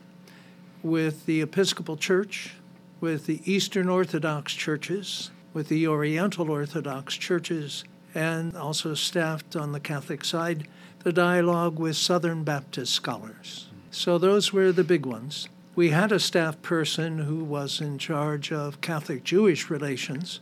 with 0.81 1.25
the 1.25 1.41
Episcopal 1.41 1.97
Church, 1.97 2.53
with 3.01 3.25
the 3.25 3.41
Eastern 3.51 3.89
Orthodox 3.89 4.53
churches, 4.53 5.31
with 5.53 5.67
the 5.67 5.87
Oriental 5.87 6.49
Orthodox 6.49 7.15
churches 7.15 7.83
and 8.13 8.55
also 8.55 8.93
staffed 8.93 9.55
on 9.55 9.71
the 9.71 9.79
Catholic 9.79 10.25
side 10.25 10.67
the 11.03 11.13
dialogue 11.13 11.79
with 11.79 11.95
Southern 11.95 12.43
Baptist 12.43 12.93
scholars. 12.93 13.67
So 13.91 14.17
those 14.17 14.51
were 14.51 14.71
the 14.71 14.83
big 14.83 15.05
ones. 15.05 15.47
We 15.75 15.91
had 15.91 16.11
a 16.11 16.19
staff 16.19 16.61
person 16.61 17.19
who 17.19 17.43
was 17.43 17.79
in 17.79 17.97
charge 17.97 18.51
of 18.51 18.81
Catholic 18.81 19.23
Jewish 19.23 19.69
relations, 19.69 20.39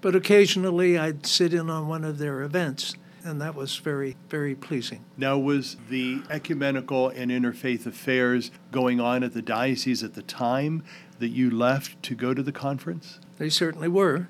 but 0.00 0.14
occasionally 0.14 0.96
I'd 0.98 1.26
sit 1.26 1.52
in 1.52 1.68
on 1.68 1.86
one 1.86 2.04
of 2.04 2.18
their 2.18 2.42
events 2.42 2.94
and 3.24 3.40
that 3.40 3.54
was 3.54 3.76
very, 3.76 4.16
very 4.28 4.54
pleasing. 4.54 5.04
Now, 5.16 5.38
was 5.38 5.76
the 5.88 6.22
ecumenical 6.30 7.08
and 7.10 7.30
interfaith 7.30 7.86
affairs 7.86 8.50
going 8.72 9.00
on 9.00 9.22
at 9.22 9.34
the 9.34 9.42
diocese 9.42 10.02
at 10.02 10.14
the 10.14 10.22
time 10.22 10.82
that 11.18 11.28
you 11.28 11.50
left 11.50 12.02
to 12.04 12.14
go 12.14 12.34
to 12.34 12.42
the 12.42 12.52
conference? 12.52 13.18
They 13.38 13.50
certainly 13.50 13.88
were. 13.88 14.28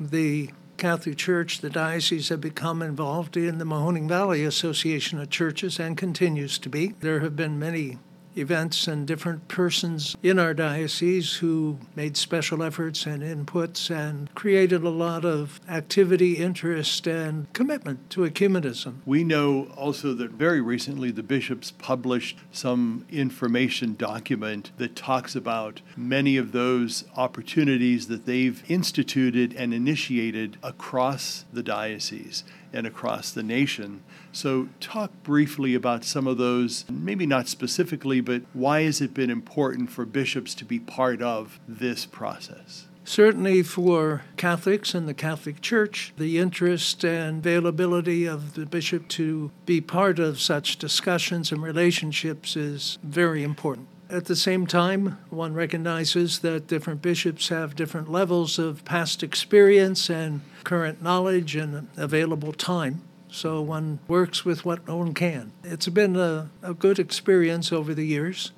The 0.00 0.50
Catholic 0.76 1.16
Church, 1.16 1.58
the 1.58 1.70
diocese, 1.70 2.28
have 2.28 2.40
become 2.40 2.82
involved 2.82 3.36
in 3.36 3.58
the 3.58 3.64
Mahoning 3.64 4.06
Valley 4.06 4.44
Association 4.44 5.18
of 5.18 5.28
Churches 5.28 5.80
and 5.80 5.96
continues 5.96 6.56
to 6.58 6.68
be. 6.68 6.94
There 7.00 7.18
have 7.18 7.34
been 7.34 7.58
many 7.58 7.98
events 8.38 8.86
and 8.86 9.06
different 9.06 9.48
persons 9.48 10.16
in 10.22 10.38
our 10.38 10.54
diocese 10.54 11.34
who 11.34 11.78
made 11.94 12.16
special 12.16 12.62
efforts 12.62 13.06
and 13.06 13.22
inputs 13.22 13.90
and 13.90 14.32
created 14.34 14.82
a 14.82 14.88
lot 14.88 15.24
of 15.24 15.60
activity, 15.68 16.34
interest, 16.34 17.06
and 17.06 17.52
commitment 17.52 18.10
to 18.10 18.20
ecumenism. 18.20 18.94
We 19.06 19.24
know 19.24 19.64
also 19.76 20.14
that 20.14 20.30
very 20.32 20.60
recently 20.60 21.10
the 21.10 21.22
bishops 21.22 21.70
published 21.70 22.38
some 22.52 23.04
information 23.10 23.94
document 23.96 24.70
that 24.78 24.96
talks 24.96 25.34
about 25.34 25.80
many 25.96 26.36
of 26.36 26.52
those 26.52 27.04
opportunities 27.16 28.08
that 28.08 28.26
they've 28.26 28.62
instituted 28.68 29.54
and 29.54 29.74
initiated 29.74 30.56
across 30.62 31.44
the 31.52 31.62
diocese 31.62 32.44
and 32.72 32.86
across 32.86 33.30
the 33.30 33.42
nation. 33.42 34.02
So, 34.32 34.68
talk 34.80 35.10
briefly 35.22 35.74
about 35.74 36.04
some 36.04 36.26
of 36.26 36.38
those, 36.38 36.84
maybe 36.90 37.26
not 37.26 37.48
specifically, 37.48 38.20
but 38.20 38.42
why 38.52 38.82
has 38.82 39.00
it 39.00 39.14
been 39.14 39.30
important 39.30 39.90
for 39.90 40.04
bishops 40.04 40.54
to 40.56 40.64
be 40.64 40.78
part 40.78 41.22
of 41.22 41.58
this 41.66 42.06
process? 42.06 42.86
Certainly 43.04 43.62
for 43.62 44.22
Catholics 44.36 44.94
and 44.94 45.08
the 45.08 45.14
Catholic 45.14 45.62
Church, 45.62 46.12
the 46.18 46.36
interest 46.36 47.04
and 47.04 47.38
availability 47.38 48.26
of 48.26 48.52
the 48.52 48.66
bishop 48.66 49.08
to 49.08 49.50
be 49.64 49.80
part 49.80 50.18
of 50.18 50.38
such 50.38 50.76
discussions 50.76 51.50
and 51.50 51.62
relationships 51.62 52.54
is 52.54 52.98
very 53.02 53.42
important. 53.42 53.88
At 54.10 54.24
the 54.24 54.36
same 54.36 54.66
time, 54.66 55.18
one 55.28 55.52
recognizes 55.52 56.38
that 56.38 56.66
different 56.66 57.02
bishops 57.02 57.48
have 57.50 57.76
different 57.76 58.10
levels 58.10 58.58
of 58.58 58.82
past 58.86 59.22
experience 59.22 60.08
and 60.08 60.40
current 60.64 61.02
knowledge 61.02 61.54
and 61.54 61.88
available 61.94 62.54
time. 62.54 63.02
So 63.30 63.60
one 63.60 63.98
works 64.08 64.46
with 64.46 64.64
what 64.64 64.88
one 64.88 65.12
can. 65.12 65.52
It's 65.62 65.88
been 65.88 66.16
a, 66.16 66.48
a 66.62 66.72
good 66.72 66.98
experience 66.98 67.70
over 67.70 67.92
the 67.92 68.06
years 68.06 68.52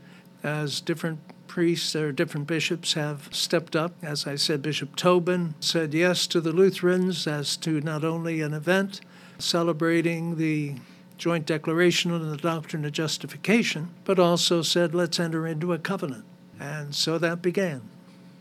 as 0.45 0.81
different 0.81 1.19
priests 1.49 1.97
or 1.97 2.13
different 2.13 2.47
bishops 2.47 2.93
have 2.93 3.29
stepped 3.33 3.75
up. 3.75 3.93
As 4.03 4.29
I 4.29 4.37
said, 4.37 4.63
Bishop 4.63 4.95
Tobin 4.95 5.57
said 5.59 5.93
yes 5.93 6.29
to 6.29 6.41
the 6.41 6.53
Lutherans 6.53 7.27
as 7.27 7.57
to 7.59 7.81
not 7.81 8.05
only 8.05 8.41
an 8.41 8.55
event 8.55 9.01
celebrating 9.41 10.37
the 10.37 10.77
joint 11.21 11.45
declaration 11.45 12.11
on 12.11 12.29
the 12.29 12.37
doctrine 12.37 12.85
of 12.85 12.93
justification, 12.93 13.91
but 14.05 14.19
also 14.19 14.63
said, 14.63 14.95
let's 14.95 15.21
enter 15.21 15.47
into 15.47 15.73
a 15.75 15.79
covenant. 15.79 16.25
And 16.59 16.95
so 16.95 17.19
that 17.19 17.43
began. 17.43 17.83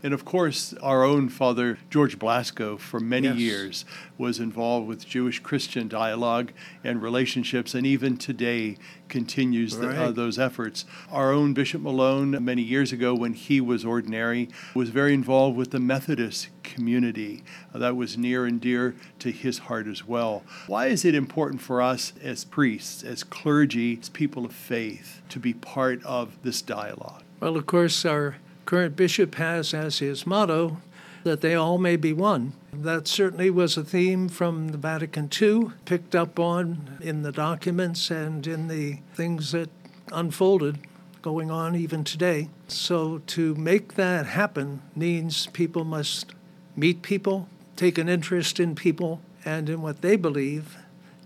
And 0.02 0.14
of 0.14 0.24
course, 0.24 0.72
our 0.82 1.04
own 1.04 1.28
Father 1.28 1.78
George 1.90 2.18
Blasco, 2.18 2.78
for 2.78 3.00
many 3.00 3.28
yes. 3.28 3.36
years, 3.36 3.84
was 4.16 4.38
involved 4.38 4.88
with 4.88 5.06
Jewish 5.06 5.40
Christian 5.40 5.88
dialogue 5.88 6.52
and 6.82 7.02
relationships, 7.02 7.74
and 7.74 7.86
even 7.86 8.16
today 8.16 8.78
continues 9.08 9.76
right. 9.76 9.94
the, 9.94 10.02
uh, 10.04 10.10
those 10.10 10.38
efforts. 10.38 10.86
Our 11.10 11.32
own 11.32 11.52
Bishop 11.52 11.82
Malone, 11.82 12.42
many 12.42 12.62
years 12.62 12.92
ago 12.92 13.14
when 13.14 13.34
he 13.34 13.60
was 13.60 13.84
ordinary, 13.84 14.48
was 14.74 14.88
very 14.88 15.12
involved 15.12 15.56
with 15.56 15.70
the 15.70 15.80
Methodist 15.80 16.48
community. 16.62 17.42
Uh, 17.74 17.78
that 17.78 17.96
was 17.96 18.16
near 18.16 18.46
and 18.46 18.60
dear 18.60 18.94
to 19.18 19.30
his 19.30 19.58
heart 19.58 19.86
as 19.86 20.06
well. 20.06 20.44
Why 20.66 20.86
is 20.86 21.04
it 21.04 21.14
important 21.14 21.60
for 21.60 21.82
us 21.82 22.14
as 22.22 22.44
priests, 22.44 23.02
as 23.02 23.22
clergy, 23.22 23.98
as 24.00 24.08
people 24.08 24.46
of 24.46 24.52
faith, 24.52 25.20
to 25.28 25.38
be 25.38 25.52
part 25.52 26.02
of 26.04 26.42
this 26.42 26.62
dialogue? 26.62 27.22
Well, 27.40 27.56
of 27.56 27.66
course, 27.66 28.04
our 28.04 28.36
current 28.70 28.94
bishop 28.94 29.34
has 29.34 29.74
as 29.74 29.98
his 29.98 30.24
motto 30.24 30.76
that 31.24 31.40
they 31.40 31.56
all 31.56 31.76
may 31.76 31.96
be 31.96 32.12
one. 32.12 32.52
That 32.72 33.08
certainly 33.08 33.50
was 33.50 33.76
a 33.76 33.82
theme 33.82 34.28
from 34.28 34.68
the 34.68 34.78
Vatican 34.78 35.28
II, 35.42 35.72
picked 35.86 36.14
up 36.14 36.38
on 36.38 36.96
in 37.00 37.22
the 37.22 37.32
documents 37.32 38.12
and 38.12 38.46
in 38.46 38.68
the 38.68 39.00
things 39.12 39.50
that 39.50 39.70
unfolded 40.12 40.78
going 41.20 41.50
on 41.50 41.74
even 41.74 42.04
today. 42.04 42.48
So 42.68 43.18
to 43.26 43.56
make 43.56 43.94
that 43.94 44.26
happen 44.26 44.82
means 44.94 45.48
people 45.48 45.82
must 45.82 46.30
meet 46.76 47.02
people, 47.02 47.48
take 47.74 47.98
an 47.98 48.08
interest 48.08 48.60
in 48.60 48.76
people 48.76 49.20
and 49.44 49.68
in 49.68 49.82
what 49.82 50.00
they 50.00 50.14
believe 50.14 50.76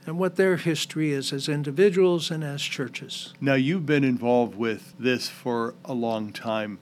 and 0.06 0.18
what 0.18 0.36
their 0.36 0.56
history 0.56 1.12
is 1.12 1.30
as 1.30 1.50
individuals 1.50 2.30
and 2.30 2.42
as 2.42 2.62
churches. 2.62 3.34
Now, 3.38 3.54
you've 3.54 3.84
been 3.84 4.04
involved 4.04 4.54
with 4.54 4.94
this 4.98 5.28
for 5.28 5.74
a 5.84 5.92
long 5.92 6.32
time 6.32 6.78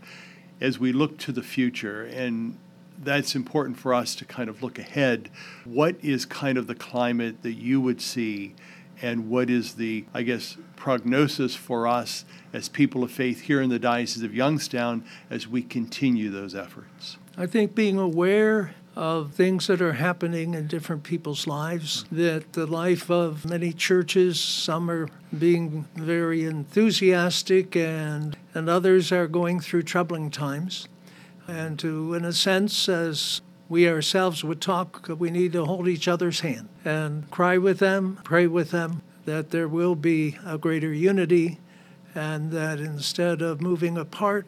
as 0.62 0.78
we 0.78 0.92
look 0.92 1.18
to 1.18 1.32
the 1.32 1.42
future, 1.42 2.04
and 2.04 2.56
that's 3.02 3.34
important 3.34 3.76
for 3.76 3.92
us 3.92 4.14
to 4.14 4.24
kind 4.24 4.48
of 4.48 4.62
look 4.62 4.78
ahead. 4.78 5.28
What 5.64 5.96
is 6.02 6.24
kind 6.24 6.56
of 6.56 6.68
the 6.68 6.76
climate 6.76 7.42
that 7.42 7.54
you 7.54 7.80
would 7.80 8.00
see, 8.00 8.54
and 9.02 9.28
what 9.28 9.50
is 9.50 9.74
the, 9.74 10.04
I 10.14 10.22
guess, 10.22 10.56
prognosis 10.76 11.56
for 11.56 11.88
us 11.88 12.24
as 12.52 12.68
people 12.68 13.02
of 13.02 13.10
faith 13.10 13.42
here 13.42 13.60
in 13.60 13.70
the 13.70 13.80
Diocese 13.80 14.22
of 14.22 14.32
Youngstown 14.32 15.04
as 15.28 15.48
we 15.48 15.62
continue 15.62 16.30
those 16.30 16.54
efforts? 16.54 17.16
I 17.36 17.46
think 17.46 17.74
being 17.74 17.98
aware 17.98 18.74
of 18.94 19.32
things 19.32 19.66
that 19.68 19.80
are 19.80 19.94
happening 19.94 20.54
in 20.54 20.66
different 20.66 21.02
people's 21.02 21.46
lives, 21.46 22.04
that 22.12 22.52
the 22.52 22.66
life 22.66 23.10
of 23.10 23.48
many 23.48 23.72
churches, 23.72 24.38
some 24.38 24.90
are 24.90 25.08
being 25.36 25.86
very 25.94 26.44
enthusiastic 26.44 27.74
and, 27.74 28.36
and 28.54 28.68
others 28.68 29.10
are 29.10 29.26
going 29.26 29.60
through 29.60 29.82
troubling 29.82 30.30
times. 30.30 30.88
And 31.48 31.78
to, 31.78 32.14
in 32.14 32.24
a 32.24 32.32
sense, 32.32 32.88
as 32.88 33.40
we 33.68 33.88
ourselves 33.88 34.44
would 34.44 34.60
talk, 34.60 35.08
we 35.08 35.30
need 35.30 35.52
to 35.52 35.64
hold 35.64 35.88
each 35.88 36.06
other's 36.06 36.40
hand 36.40 36.68
and 36.84 37.30
cry 37.30 37.56
with 37.56 37.78
them, 37.78 38.18
pray 38.24 38.46
with 38.46 38.70
them 38.70 39.02
that 39.24 39.50
there 39.50 39.68
will 39.68 39.94
be 39.94 40.36
a 40.44 40.58
greater 40.58 40.92
unity 40.92 41.58
and 42.14 42.50
that 42.50 42.78
instead 42.78 43.40
of 43.40 43.62
moving 43.62 43.96
apart, 43.96 44.46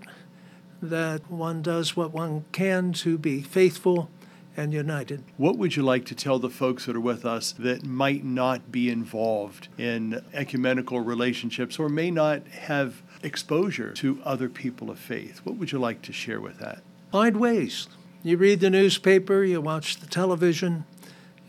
that 0.82 1.30
one 1.30 1.62
does 1.62 1.96
what 1.96 2.12
one 2.12 2.44
can 2.52 2.92
to 2.92 3.16
be 3.16 3.40
faithful 3.40 4.10
and 4.56 4.72
united. 4.72 5.24
What 5.36 5.58
would 5.58 5.76
you 5.76 5.82
like 5.82 6.04
to 6.06 6.14
tell 6.14 6.38
the 6.38 6.50
folks 6.50 6.86
that 6.86 6.96
are 6.96 7.00
with 7.00 7.24
us 7.24 7.52
that 7.52 7.84
might 7.84 8.24
not 8.24 8.70
be 8.70 8.88
involved 8.88 9.68
in 9.78 10.22
ecumenical 10.32 11.00
relationships 11.00 11.78
or 11.78 11.88
may 11.88 12.10
not 12.10 12.46
have 12.48 13.02
exposure 13.22 13.92
to 13.92 14.20
other 14.24 14.48
people 14.48 14.90
of 14.90 14.98
faith? 14.98 15.40
What 15.44 15.56
would 15.56 15.72
you 15.72 15.78
like 15.78 16.02
to 16.02 16.12
share 16.12 16.40
with 16.40 16.58
that? 16.58 16.82
Find 17.10 17.38
ways. 17.38 17.88
You 18.22 18.36
read 18.36 18.60
the 18.60 18.70
newspaper, 18.70 19.44
you 19.44 19.60
watch 19.60 19.98
the 19.98 20.06
television, 20.06 20.84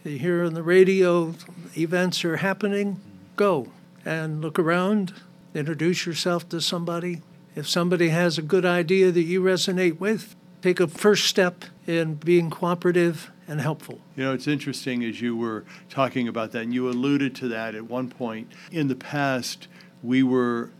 you 0.03 0.19
hear 0.19 0.43
on 0.43 0.53
the 0.53 0.63
radio 0.63 1.33
events 1.77 2.23
are 2.25 2.37
happening. 2.37 2.99
Go 3.35 3.67
and 4.03 4.41
look 4.41 4.59
around, 4.59 5.13
introduce 5.53 6.05
yourself 6.05 6.47
to 6.49 6.61
somebody. 6.61 7.21
If 7.55 7.67
somebody 7.67 8.09
has 8.09 8.37
a 8.37 8.41
good 8.41 8.65
idea 8.65 9.11
that 9.11 9.23
you 9.23 9.41
resonate 9.41 9.99
with, 9.99 10.35
take 10.61 10.79
a 10.79 10.87
first 10.87 11.25
step 11.25 11.65
in 11.87 12.15
being 12.15 12.49
cooperative 12.49 13.31
and 13.47 13.61
helpful. 13.61 13.99
You 14.15 14.25
know, 14.25 14.33
it's 14.33 14.47
interesting 14.47 15.03
as 15.03 15.21
you 15.21 15.35
were 15.35 15.65
talking 15.89 16.27
about 16.27 16.51
that, 16.53 16.63
and 16.63 16.73
you 16.73 16.89
alluded 16.89 17.35
to 17.35 17.47
that 17.49 17.75
at 17.75 17.85
one 17.85 18.09
point. 18.09 18.51
In 18.71 18.87
the 18.87 18.95
past, 18.95 19.67
we 20.01 20.23
were 20.23 20.71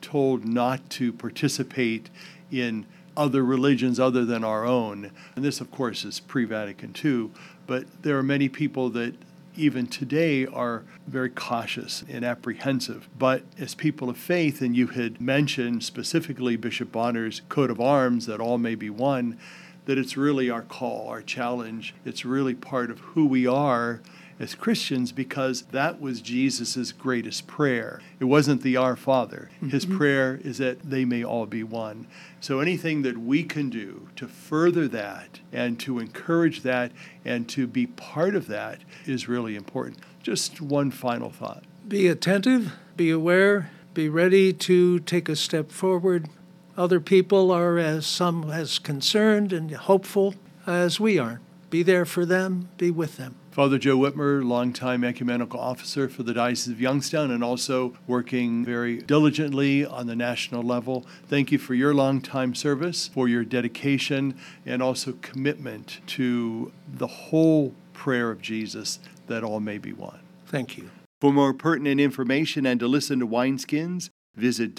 told 0.00 0.44
not 0.44 0.88
to 0.90 1.12
participate 1.12 2.10
in 2.50 2.86
other 3.16 3.44
religions 3.44 4.00
other 4.00 4.24
than 4.24 4.44
our 4.44 4.64
own. 4.64 5.10
And 5.36 5.44
this, 5.44 5.60
of 5.60 5.70
course, 5.70 6.04
is 6.04 6.20
pre 6.20 6.44
Vatican 6.44 6.94
II, 7.02 7.30
but 7.66 7.84
there 8.02 8.18
are 8.18 8.22
many 8.22 8.48
people 8.48 8.90
that 8.90 9.14
even 9.54 9.86
today 9.86 10.46
are 10.46 10.82
very 11.06 11.28
cautious 11.28 12.04
and 12.08 12.24
apprehensive. 12.24 13.08
But 13.18 13.42
as 13.58 13.74
people 13.74 14.08
of 14.08 14.16
faith, 14.16 14.62
and 14.62 14.74
you 14.74 14.88
had 14.88 15.20
mentioned 15.20 15.84
specifically 15.84 16.56
Bishop 16.56 16.90
Bonnar's 16.90 17.42
coat 17.48 17.70
of 17.70 17.80
arms 17.80 18.26
that 18.26 18.40
all 18.40 18.56
may 18.56 18.74
be 18.74 18.88
one, 18.88 19.38
that 19.84 19.98
it's 19.98 20.16
really 20.16 20.48
our 20.48 20.62
call, 20.62 21.08
our 21.08 21.22
challenge. 21.22 21.94
It's 22.04 22.24
really 22.24 22.54
part 22.54 22.90
of 22.90 23.00
who 23.00 23.26
we 23.26 23.46
are 23.46 24.00
as 24.38 24.54
Christians 24.54 25.12
because 25.12 25.62
that 25.70 26.00
was 26.00 26.20
Jesus' 26.20 26.92
greatest 26.92 27.46
prayer. 27.46 28.00
It 28.18 28.24
wasn't 28.24 28.62
the 28.62 28.76
Our 28.76 28.96
Father. 28.96 29.50
His 29.70 29.86
mm-hmm. 29.86 29.96
prayer 29.96 30.40
is 30.42 30.58
that 30.58 30.82
they 30.82 31.04
may 31.04 31.24
all 31.24 31.46
be 31.46 31.62
one. 31.62 32.06
So 32.40 32.60
anything 32.60 33.02
that 33.02 33.18
we 33.18 33.44
can 33.44 33.70
do 33.70 34.08
to 34.16 34.26
further 34.26 34.88
that 34.88 35.40
and 35.52 35.78
to 35.80 36.00
encourage 36.00 36.62
that 36.62 36.92
and 37.24 37.48
to 37.50 37.66
be 37.66 37.86
part 37.86 38.34
of 38.34 38.48
that 38.48 38.80
is 39.06 39.28
really 39.28 39.54
important. 39.54 39.98
Just 40.22 40.60
one 40.60 40.90
final 40.90 41.30
thought. 41.30 41.64
Be 41.86 42.08
attentive, 42.08 42.72
be 42.96 43.10
aware, 43.10 43.70
be 43.94 44.08
ready 44.08 44.52
to 44.52 44.98
take 45.00 45.28
a 45.28 45.36
step 45.36 45.70
forward. 45.70 46.28
Other 46.76 47.00
people 47.00 47.50
are 47.50 47.78
as 47.78 48.06
some 48.06 48.50
as 48.50 48.78
concerned 48.78 49.52
and 49.52 49.70
hopeful 49.72 50.34
as 50.66 50.98
we 50.98 51.18
are. 51.18 51.40
be 51.72 51.82
there 51.82 52.04
for 52.04 52.26
them, 52.26 52.68
be 52.76 52.90
with 52.90 53.16
them. 53.16 53.34
Father 53.50 53.78
Joe 53.78 53.96
Witmer, 53.96 54.44
longtime 54.44 55.02
ecumenical 55.02 55.58
officer 55.58 56.06
for 56.06 56.22
the 56.22 56.34
Diocese 56.34 56.72
of 56.72 56.82
Youngstown 56.82 57.30
and 57.30 57.42
also 57.42 57.96
working 58.06 58.62
very 58.62 58.98
diligently 58.98 59.84
on 59.84 60.06
the 60.06 60.14
national 60.14 60.62
level. 60.62 61.06
Thank 61.26 61.50
you 61.50 61.56
for 61.56 61.72
your 61.74 61.94
long-time 61.94 62.54
service, 62.54 63.08
for 63.08 63.26
your 63.26 63.42
dedication, 63.42 64.38
and 64.66 64.82
also 64.82 65.14
commitment 65.22 66.00
to 66.08 66.72
the 66.86 67.06
whole 67.06 67.74
prayer 67.94 68.30
of 68.30 68.42
Jesus 68.42 68.98
that 69.28 69.42
all 69.42 69.60
may 69.60 69.78
be 69.78 69.94
one. 69.94 70.20
Thank 70.46 70.76
you. 70.76 70.90
For 71.22 71.32
more 71.32 71.54
pertinent 71.54 72.02
information 72.02 72.66
and 72.66 72.78
to 72.80 72.86
listen 72.86 73.18
to 73.20 73.26
Wineskins, 73.26 74.10
visit 74.36 74.74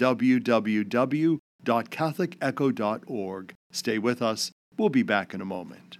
www.catholicecho.org. 1.64 3.54
Stay 3.72 3.98
with 3.98 4.22
us. 4.22 4.50
We'll 4.76 4.88
be 4.88 5.02
back 5.02 5.34
in 5.34 5.40
a 5.40 5.44
moment. 5.44 5.98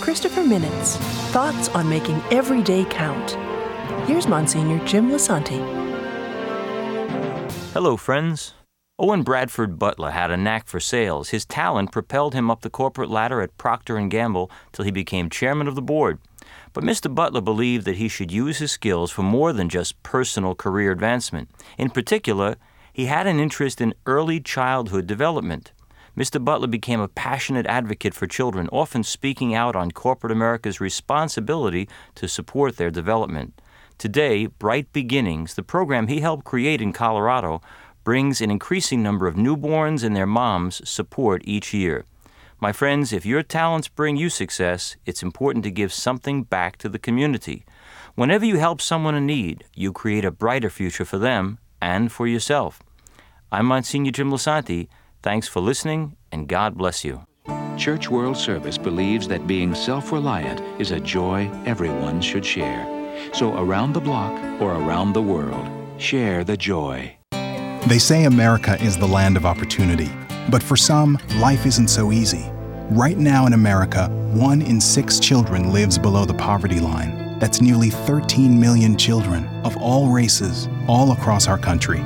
Christopher 0.00 0.44
Minutes 0.44 0.96
Thoughts 1.32 1.68
on 1.70 1.88
Making 1.88 2.20
Every 2.30 2.62
Day 2.62 2.84
Count. 2.84 3.38
Here's 4.06 4.28
Monsignor 4.28 4.84
Jim 4.84 5.10
Lisante. 5.10 5.58
Hello, 7.72 7.96
friends. 7.96 8.54
Owen 8.98 9.22
Bradford 9.22 9.78
Butler 9.78 10.10
had 10.12 10.30
a 10.30 10.36
knack 10.36 10.68
for 10.68 10.78
sales. 10.78 11.30
His 11.30 11.44
talent 11.44 11.90
propelled 11.90 12.34
him 12.34 12.48
up 12.50 12.60
the 12.60 12.70
corporate 12.70 13.10
ladder 13.10 13.40
at 13.40 13.56
Procter 13.58 13.98
& 14.06 14.08
Gamble 14.08 14.50
till 14.72 14.84
he 14.84 14.92
became 14.92 15.28
chairman 15.28 15.66
of 15.66 15.74
the 15.74 15.82
board. 15.82 16.20
But 16.72 16.84
Mr. 16.84 17.12
Butler 17.12 17.40
believed 17.40 17.86
that 17.86 17.96
he 17.96 18.06
should 18.06 18.30
use 18.30 18.58
his 18.58 18.70
skills 18.70 19.10
for 19.10 19.22
more 19.22 19.52
than 19.52 19.68
just 19.68 20.00
personal 20.04 20.54
career 20.54 20.92
advancement. 20.92 21.48
In 21.76 21.90
particular, 21.90 22.56
he 22.94 23.06
had 23.06 23.26
an 23.26 23.40
interest 23.40 23.80
in 23.80 23.92
early 24.06 24.38
childhood 24.38 25.04
development. 25.04 25.72
Mr. 26.16 26.42
Butler 26.42 26.68
became 26.68 27.00
a 27.00 27.08
passionate 27.08 27.66
advocate 27.66 28.14
for 28.14 28.28
children, 28.28 28.68
often 28.70 29.02
speaking 29.02 29.52
out 29.52 29.74
on 29.74 29.90
corporate 29.90 30.30
America's 30.30 30.80
responsibility 30.80 31.88
to 32.14 32.28
support 32.28 32.76
their 32.76 32.92
development. 32.92 33.60
Today, 33.98 34.46
Bright 34.46 34.92
Beginnings, 34.92 35.54
the 35.54 35.64
program 35.64 36.06
he 36.06 36.20
helped 36.20 36.44
create 36.44 36.80
in 36.80 36.92
Colorado, 36.92 37.60
brings 38.04 38.40
an 38.40 38.52
increasing 38.52 39.02
number 39.02 39.26
of 39.26 39.34
newborns 39.34 40.04
and 40.04 40.14
their 40.14 40.24
moms 40.24 40.88
support 40.88 41.42
each 41.44 41.74
year. 41.74 42.04
My 42.60 42.70
friends, 42.70 43.12
if 43.12 43.26
your 43.26 43.42
talents 43.42 43.88
bring 43.88 44.16
you 44.16 44.30
success, 44.30 44.94
it's 45.04 45.24
important 45.24 45.64
to 45.64 45.72
give 45.72 45.92
something 45.92 46.44
back 46.44 46.76
to 46.76 46.88
the 46.88 47.00
community. 47.00 47.64
Whenever 48.14 48.44
you 48.44 48.58
help 48.58 48.80
someone 48.80 49.16
in 49.16 49.26
need, 49.26 49.64
you 49.74 49.92
create 49.92 50.24
a 50.24 50.30
brighter 50.30 50.70
future 50.70 51.04
for 51.04 51.18
them 51.18 51.58
and 51.82 52.12
for 52.12 52.28
yourself. 52.28 52.83
I'm 53.54 53.66
Monsignor 53.66 54.10
Jim 54.10 54.32
Lisante. 54.32 54.88
Thanks 55.22 55.46
for 55.46 55.60
listening, 55.60 56.16
and 56.32 56.48
God 56.48 56.76
bless 56.76 57.04
you. 57.04 57.24
Church 57.76 58.10
World 58.10 58.36
Service 58.36 58.76
believes 58.76 59.28
that 59.28 59.46
being 59.46 59.76
self 59.76 60.10
reliant 60.10 60.60
is 60.80 60.90
a 60.90 60.98
joy 60.98 61.48
everyone 61.64 62.20
should 62.20 62.44
share. 62.44 62.84
So, 63.32 63.56
around 63.56 63.92
the 63.92 64.00
block 64.00 64.32
or 64.60 64.72
around 64.72 65.12
the 65.12 65.22
world, 65.22 65.68
share 65.98 66.42
the 66.42 66.56
joy. 66.56 67.16
They 67.86 68.00
say 68.00 68.24
America 68.24 68.76
is 68.82 68.98
the 68.98 69.06
land 69.06 69.36
of 69.36 69.46
opportunity, 69.46 70.10
but 70.50 70.60
for 70.60 70.76
some, 70.76 71.16
life 71.36 71.64
isn't 71.64 71.86
so 71.86 72.10
easy. 72.10 72.50
Right 72.90 73.18
now 73.18 73.46
in 73.46 73.52
America, 73.52 74.08
one 74.32 74.62
in 74.62 74.80
six 74.80 75.20
children 75.20 75.72
lives 75.72 75.96
below 75.96 76.24
the 76.24 76.34
poverty 76.34 76.80
line. 76.80 77.38
That's 77.38 77.60
nearly 77.60 77.90
13 77.90 78.58
million 78.58 78.96
children 78.96 79.46
of 79.64 79.76
all 79.76 80.08
races, 80.08 80.68
all 80.88 81.12
across 81.12 81.46
our 81.46 81.58
country. 81.58 82.04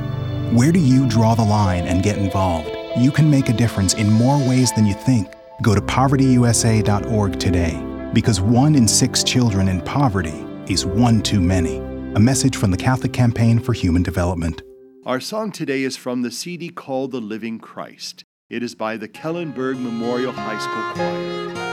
Where 0.53 0.73
do 0.73 0.81
you 0.81 1.07
draw 1.07 1.35
the 1.35 1.45
line 1.45 1.87
and 1.87 2.03
get 2.03 2.17
involved? 2.17 2.75
You 2.97 3.11
can 3.11 3.31
make 3.31 3.51
a 3.51 3.53
difference 3.53 3.93
in 3.93 4.11
more 4.11 4.39
ways 4.49 4.73
than 4.73 4.87
you 4.87 4.95
think. 4.95 5.29
Go 5.61 5.75
to 5.75 5.81
povertyusa.org 5.83 7.39
today 7.39 8.11
because 8.15 8.41
one 8.41 8.75
in 8.75 8.89
six 8.89 9.23
children 9.23 9.69
in 9.69 9.83
poverty 9.83 10.47
is 10.67 10.87
one 10.87 11.21
too 11.21 11.43
many. 11.43 11.77
A 12.15 12.19
message 12.19 12.57
from 12.57 12.71
the 12.71 12.79
Catholic 12.79 13.13
Campaign 13.13 13.59
for 13.59 13.75
Human 13.75 14.03
Development. 14.03 14.63
Our 15.05 15.21
song 15.21 15.53
today 15.53 15.83
is 15.83 15.99
from 15.99 16.23
the 16.23 16.31
CD 16.31 16.71
called 16.71 17.13
The 17.13 17.21
Living 17.21 17.59
Christ. 17.59 18.25
It 18.49 18.63
is 18.63 18.75
by 18.75 18.97
the 18.97 19.09
Kellenberg 19.09 19.79
Memorial 19.79 20.33
High 20.33 20.59
School 20.59 20.95
Choir. 20.95 21.68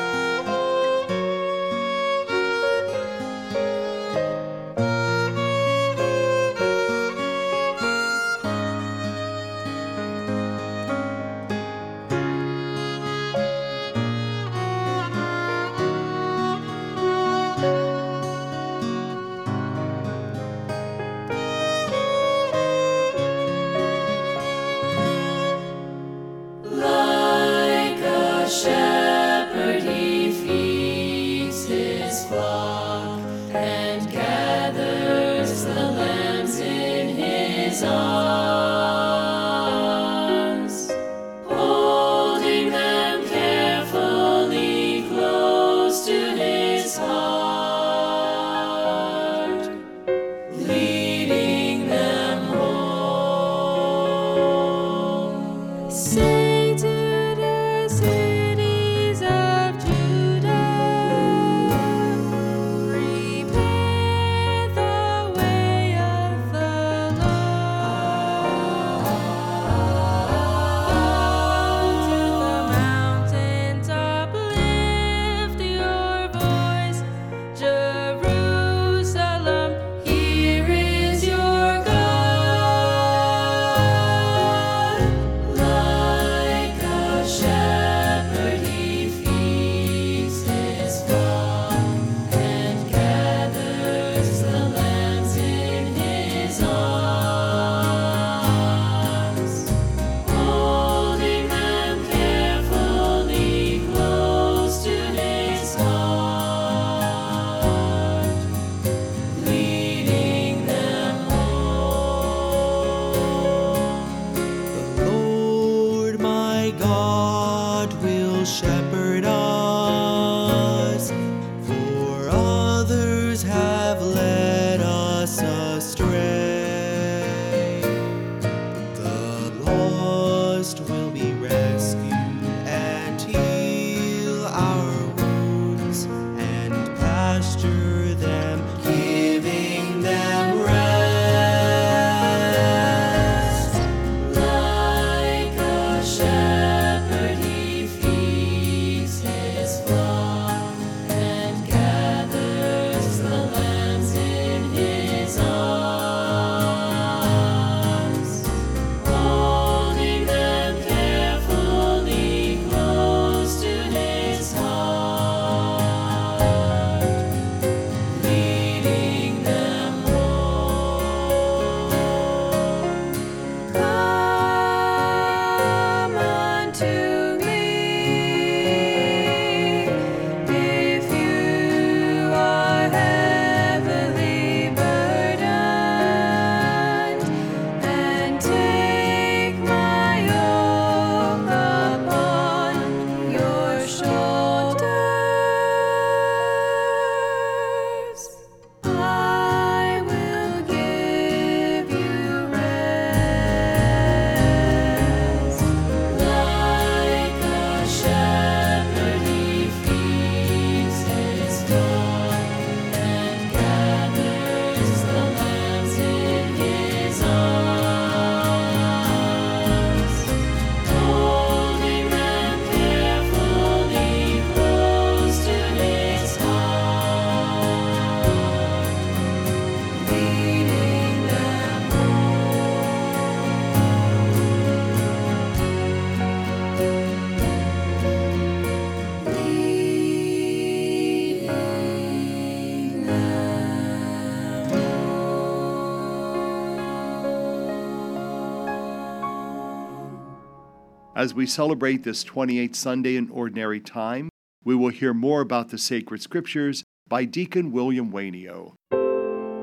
As 251.16 251.34
we 251.34 251.46
celebrate 251.46 252.04
this 252.04 252.26
28th 252.26 252.76
Sunday 252.76 253.16
in 253.16 253.30
Ordinary 253.30 253.80
Time, 253.80 254.28
we 254.66 254.76
will 254.76 254.90
hear 254.90 255.14
more 255.14 255.40
about 255.40 255.70
the 255.70 255.78
sacred 255.78 256.22
scriptures 256.22 256.84
by 257.08 257.24
Deacon 257.24 257.72
William 257.72 258.12
Wainio. 258.12 258.74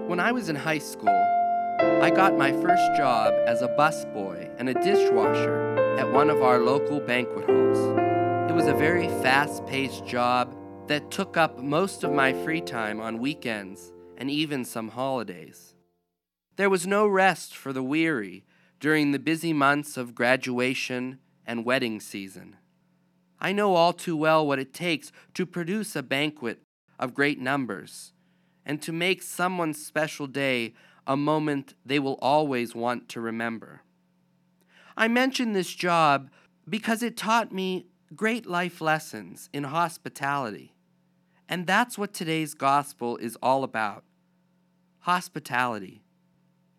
When 0.09 0.19
I 0.19 0.33
was 0.33 0.49
in 0.49 0.57
high 0.57 0.79
school, 0.79 1.11
I 1.11 2.09
got 2.09 2.39
my 2.39 2.53
first 2.53 2.97
job 2.97 3.35
as 3.47 3.61
a 3.61 3.69
busboy 3.69 4.51
and 4.59 4.71
a 4.71 4.75
dishwasher 4.75 5.77
at 5.99 6.11
one 6.11 6.31
of 6.31 6.41
our 6.41 6.59
local 6.59 7.01
banquet 7.01 7.45
halls. 7.45 7.99
It 8.51 8.55
was 8.55 8.67
a 8.67 8.73
very 8.73 9.09
fast 9.21 9.67
paced 9.67 10.07
job 10.07 10.57
that 10.89 11.11
took 11.11 11.37
up 11.37 11.59
most 11.59 12.03
of 12.03 12.13
my 12.13 12.33
free 12.33 12.63
time 12.63 12.99
on 12.99 13.19
weekends 13.19 13.93
and 14.17 14.31
even 14.31 14.65
some 14.65 14.89
holidays. 14.89 15.75
There 16.57 16.71
was 16.71 16.87
no 16.87 17.07
rest 17.07 17.55
for 17.55 17.75
the 17.75 17.83
weary 17.83 18.47
during 18.81 19.13
the 19.13 19.19
busy 19.19 19.53
months 19.53 19.99
of 19.99 20.15
graduation 20.15 21.19
and 21.53 21.67
wedding 21.67 22.01
season. 22.01 22.57
I 23.39 23.53
know 23.53 23.75
all 23.75 23.93
too 23.93 24.17
well 24.17 24.47
what 24.47 24.59
it 24.59 24.73
takes 24.73 25.13
to 25.35 25.45
produce 25.45 25.95
a 25.95 26.03
banquet 26.03 26.63
of 26.99 27.13
great 27.13 27.39
numbers 27.39 28.15
and 28.65 28.81
to 28.81 28.91
make 28.91 29.23
someone's 29.23 29.85
special 29.85 30.27
day 30.27 30.73
a 31.07 31.15
moment 31.15 31.75
they 31.85 31.99
will 31.99 32.19
always 32.23 32.75
want 32.75 33.07
to 33.11 33.21
remember. 33.21 33.83
I 34.97 35.09
mention 35.09 35.53
this 35.53 35.75
job 35.75 36.31
because 36.67 37.03
it 37.03 37.19
taught 37.19 37.53
me 37.53 37.85
great 38.17 38.47
life 38.47 38.81
lessons 38.81 39.51
in 39.53 39.65
hospitality. 39.65 40.73
And 41.51 41.67
that's 41.67 41.99
what 41.99 42.15
today's 42.15 42.55
gospel 42.55 43.19
is 43.19 43.37
all 43.43 43.63
about 43.63 44.05
hospitality. 45.01 46.03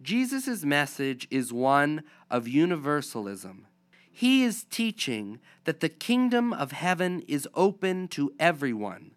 Jesus' 0.02 0.64
message 0.66 1.28
is 1.30 1.54
one 1.54 2.04
of 2.32 2.48
universalism. 2.48 3.68
He 4.15 4.43
is 4.43 4.63
teaching 4.65 5.39
that 5.63 5.80
the 5.80 5.89
kingdom 5.89 6.54
of 6.54 6.71
heaven 6.71 7.23
is 7.28 7.47
open 7.56 8.08
to 8.10 8.32
everyone, 8.39 9.15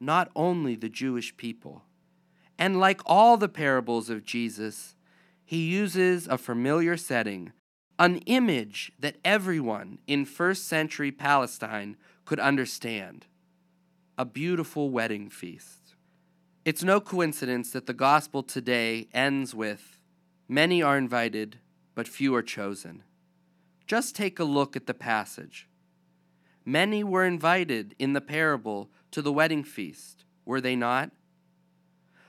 not 0.00 0.30
only 0.34 0.74
the 0.74 0.88
Jewish 0.88 1.36
people. 1.36 1.84
And 2.58 2.80
like 2.80 3.02
all 3.04 3.36
the 3.36 3.50
parables 3.50 4.08
of 4.08 4.24
Jesus, 4.24 4.96
he 5.44 5.68
uses 5.68 6.26
a 6.26 6.38
familiar 6.38 6.96
setting, 6.96 7.52
an 7.98 8.18
image 8.24 8.90
that 8.98 9.18
everyone 9.22 9.98
in 10.06 10.24
first 10.24 10.66
century 10.66 11.12
Palestine 11.12 11.98
could 12.24 12.40
understand 12.40 13.26
a 14.16 14.24
beautiful 14.24 14.88
wedding 14.88 15.28
feast. 15.28 15.94
It's 16.64 16.82
no 16.82 17.02
coincidence 17.02 17.70
that 17.72 17.84
the 17.84 17.92
gospel 17.92 18.42
today 18.42 19.08
ends 19.12 19.54
with 19.54 19.98
Many 20.48 20.82
are 20.82 20.96
invited, 20.96 21.58
but 21.94 22.08
few 22.08 22.34
are 22.34 22.42
chosen. 22.42 23.04
Just 23.88 24.14
take 24.14 24.38
a 24.38 24.44
look 24.44 24.76
at 24.76 24.86
the 24.86 24.92
passage. 24.92 25.66
Many 26.62 27.02
were 27.02 27.24
invited 27.24 27.94
in 27.98 28.12
the 28.12 28.20
parable 28.20 28.90
to 29.12 29.22
the 29.22 29.32
wedding 29.32 29.64
feast, 29.64 30.26
were 30.44 30.60
they 30.60 30.76
not? 30.76 31.10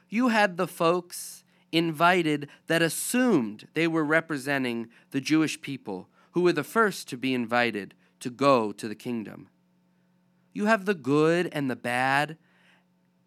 You 0.07 0.29
had 0.29 0.55
the 0.55 0.67
folks 0.67 1.43
invited 1.73 2.47
that 2.67 2.81
assumed 2.81 3.67
they 3.73 3.87
were 3.87 4.05
representing 4.05 4.87
the 5.11 5.19
Jewish 5.19 5.61
people, 5.61 6.07
who 6.31 6.41
were 6.41 6.53
the 6.53 6.63
first 6.63 7.09
to 7.09 7.17
be 7.17 7.33
invited 7.33 7.93
to 8.21 8.29
go 8.29 8.71
to 8.71 8.87
the 8.87 8.95
kingdom. 8.95 9.49
You 10.53 10.67
have 10.67 10.85
the 10.85 10.95
good 10.95 11.49
and 11.51 11.69
the 11.69 11.75
bad, 11.75 12.37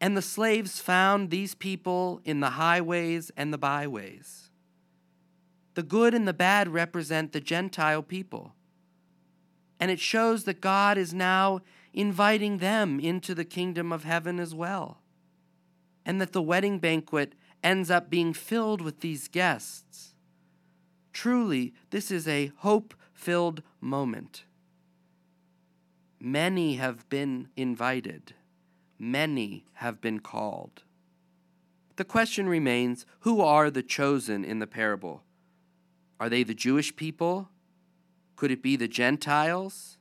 and 0.01 0.17
the 0.17 0.23
slaves 0.23 0.81
found 0.81 1.29
these 1.29 1.55
people 1.55 2.23
in 2.25 2.41
the 2.41 2.51
highways 2.51 3.31
and 3.37 3.53
the 3.53 3.59
byways. 3.59 4.49
The 5.75 5.83
good 5.83 6.15
and 6.15 6.29
the 6.29 6.35
bad 6.35 6.69
represent 6.69 7.33
the 7.33 7.41
Gentile 7.41 8.03
people. 8.03 8.55
And 9.81 9.91
it 9.91 10.01
shows 10.01 10.45
that 10.45 10.61
God 10.61 10.99
is 10.99 11.15
now 11.15 11.61
inviting 11.93 12.59
them 12.59 13.01
into 13.01 13.35
the 13.35 13.45
kingdom 13.45 13.93
of 13.93 14.05
heaven 14.05 14.39
as 14.39 14.55
well. 14.55 14.99
And 16.05 16.21
that 16.21 16.33
the 16.33 16.43
wedding 16.43 16.79
banquet 16.79 17.35
ends 17.63 17.91
up 17.91 18.11
being 18.11 18.33
filled 18.33 18.81
with 18.81 19.01
these 19.01 19.29
guests. 19.29 20.15
Truly, 21.13 21.75
this 21.91 22.11
is 22.11 22.27
a 22.27 22.53
hope 22.59 22.95
filled 23.13 23.63
moment. 23.81 24.45
Many 26.21 26.77
have 26.77 27.09
been 27.09 27.49
invited, 27.57 28.35
many 28.99 29.65
have 29.75 30.01
been 30.01 30.21
called. 30.21 30.83
The 31.97 32.05
question 32.05 32.49
remains 32.49 33.05
who 33.21 33.41
are 33.41 33.71
the 33.71 33.83
chosen 33.83 34.45
in 34.45 34.59
the 34.59 34.67
parable? 34.67 35.23
Are 36.23 36.29
they 36.29 36.45
the 36.45 36.55
Jewish 36.55 36.95
people? 36.95 37.49
Could 38.37 38.53
it 38.53 38.63
be 38.63 38.77
the 38.77 38.87
Gentiles? 38.87 39.99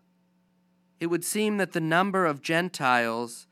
It 0.99 1.07
would 1.07 1.25
seem 1.25 1.57
that 1.57 1.71
the 1.71 1.81
number 1.81 2.27
of 2.27 2.43
Gentiles 2.43 3.47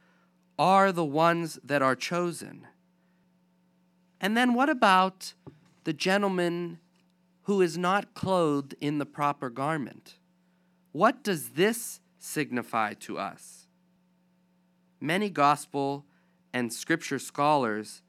are 0.60 0.92
the 0.92 1.04
ones 1.04 1.58
that 1.64 1.82
are 1.82 1.96
chosen. 1.96 2.68
And 4.22 4.38
then 4.38 4.54
what 4.54 4.70
about 4.70 5.34
the 5.84 5.94
gentleman 5.94 6.78
who 7.46 7.60
is 7.60 7.76
not 7.76 8.14
clothed 8.14 8.76
in 8.80 9.00
the 9.00 9.06
proper 9.08 9.50
garment? 9.50 10.20
What 10.92 11.24
does 11.24 11.54
this 11.54 12.02
signify 12.20 12.94
to 13.00 13.18
us? 13.18 13.66
Many 15.02 15.32
gospel 15.32 16.06
and 16.54 16.72
scripture 16.72 17.18
scholars 17.18 18.04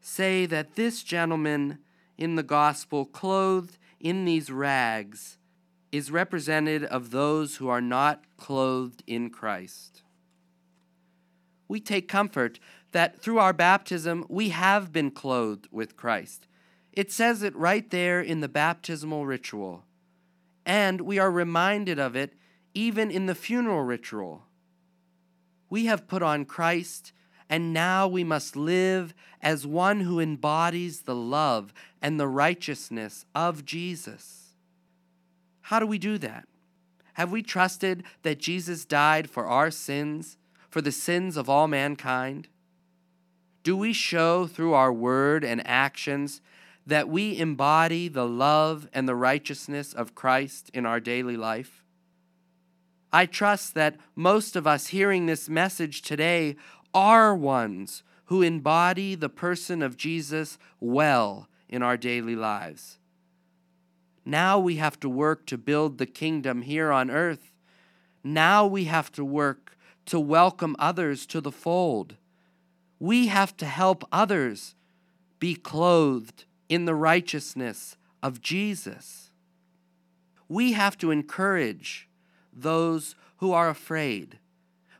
say 0.00 0.46
that 0.46 0.76
this 0.76 1.02
gentleman 1.02 1.78
in 2.18 2.36
the 2.36 2.42
gospel, 2.42 3.04
clothed 3.04 3.78
in 4.00 4.24
these 4.24 4.50
rags 4.50 5.38
is 5.92 6.10
represented 6.10 6.84
of 6.84 7.10
those 7.10 7.56
who 7.56 7.68
are 7.68 7.80
not 7.80 8.24
clothed 8.36 9.02
in 9.06 9.30
Christ. 9.30 10.02
We 11.68 11.80
take 11.80 12.08
comfort 12.08 12.58
that 12.92 13.20
through 13.20 13.38
our 13.38 13.52
baptism 13.52 14.24
we 14.28 14.50
have 14.50 14.92
been 14.92 15.10
clothed 15.10 15.68
with 15.70 15.96
Christ. 15.96 16.46
It 16.92 17.12
says 17.12 17.42
it 17.42 17.54
right 17.56 17.88
there 17.90 18.20
in 18.20 18.40
the 18.40 18.48
baptismal 18.48 19.26
ritual. 19.26 19.84
And 20.64 21.02
we 21.02 21.18
are 21.18 21.30
reminded 21.30 21.98
of 21.98 22.16
it 22.16 22.34
even 22.74 23.10
in 23.10 23.26
the 23.26 23.34
funeral 23.34 23.82
ritual. 23.82 24.44
We 25.68 25.86
have 25.86 26.08
put 26.08 26.22
on 26.22 26.44
Christ 26.44 27.12
and 27.48 27.72
now 27.72 28.08
we 28.08 28.24
must 28.24 28.56
live 28.56 29.14
as 29.40 29.66
one 29.66 30.00
who 30.00 30.18
embodies 30.18 31.02
the 31.02 31.14
love 31.14 31.72
and 32.02 32.18
the 32.18 32.28
righteousness 32.28 33.24
of 33.34 33.64
Jesus. 33.64 34.54
How 35.62 35.78
do 35.78 35.86
we 35.86 35.98
do 35.98 36.18
that? 36.18 36.46
Have 37.14 37.32
we 37.32 37.42
trusted 37.42 38.04
that 38.22 38.38
Jesus 38.38 38.84
died 38.84 39.30
for 39.30 39.46
our 39.46 39.70
sins, 39.70 40.36
for 40.68 40.80
the 40.80 40.92
sins 40.92 41.36
of 41.36 41.48
all 41.48 41.66
mankind? 41.66 42.48
Do 43.62 43.76
we 43.76 43.92
show 43.92 44.46
through 44.46 44.74
our 44.74 44.92
word 44.92 45.44
and 45.44 45.66
actions 45.66 46.40
that 46.86 47.08
we 47.08 47.38
embody 47.38 48.08
the 48.08 48.26
love 48.26 48.88
and 48.92 49.08
the 49.08 49.14
righteousness 49.14 49.92
of 49.92 50.14
Christ 50.14 50.70
in 50.74 50.86
our 50.86 51.00
daily 51.00 51.36
life? 51.36 51.82
I 53.12 53.26
trust 53.26 53.74
that 53.74 53.96
most 54.14 54.56
of 54.56 54.66
us 54.66 54.88
hearing 54.88 55.26
this 55.26 55.48
message 55.48 56.02
today 56.02 56.56
are 56.96 57.36
ones 57.36 58.02
who 58.24 58.40
embody 58.40 59.14
the 59.14 59.28
person 59.28 59.82
of 59.82 59.98
Jesus 59.98 60.56
well 60.80 61.46
in 61.68 61.82
our 61.82 61.98
daily 61.98 62.34
lives. 62.34 62.98
Now 64.24 64.58
we 64.58 64.76
have 64.76 64.98
to 65.00 65.08
work 65.10 65.44
to 65.46 65.58
build 65.58 65.98
the 65.98 66.06
kingdom 66.06 66.62
here 66.62 66.90
on 66.90 67.10
earth. 67.10 67.52
Now 68.24 68.66
we 68.66 68.84
have 68.84 69.12
to 69.12 69.24
work 69.24 69.76
to 70.06 70.18
welcome 70.18 70.74
others 70.78 71.26
to 71.26 71.42
the 71.42 71.52
fold. 71.52 72.16
We 72.98 73.26
have 73.26 73.54
to 73.58 73.66
help 73.66 74.02
others 74.10 74.74
be 75.38 75.54
clothed 75.54 76.44
in 76.70 76.86
the 76.86 76.94
righteousness 76.94 77.98
of 78.22 78.40
Jesus. 78.40 79.30
We 80.48 80.72
have 80.72 80.96
to 80.98 81.10
encourage 81.10 82.08
those 82.50 83.14
who 83.36 83.52
are 83.52 83.68
afraid 83.68 84.38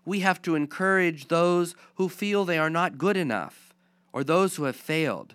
we 0.07 0.21
have 0.21 0.40
to 0.40 0.55
encourage 0.55 1.29
those 1.29 1.75
who 1.97 2.09
feel 2.09 2.45
they 2.45 2.59
are 2.59 2.71
not 2.71 2.97
good 2.97 3.16
enough 3.16 3.75
or 4.12 4.23
those 4.25 4.57
who 4.57 4.64
have 4.64 4.77
failed. 4.77 5.35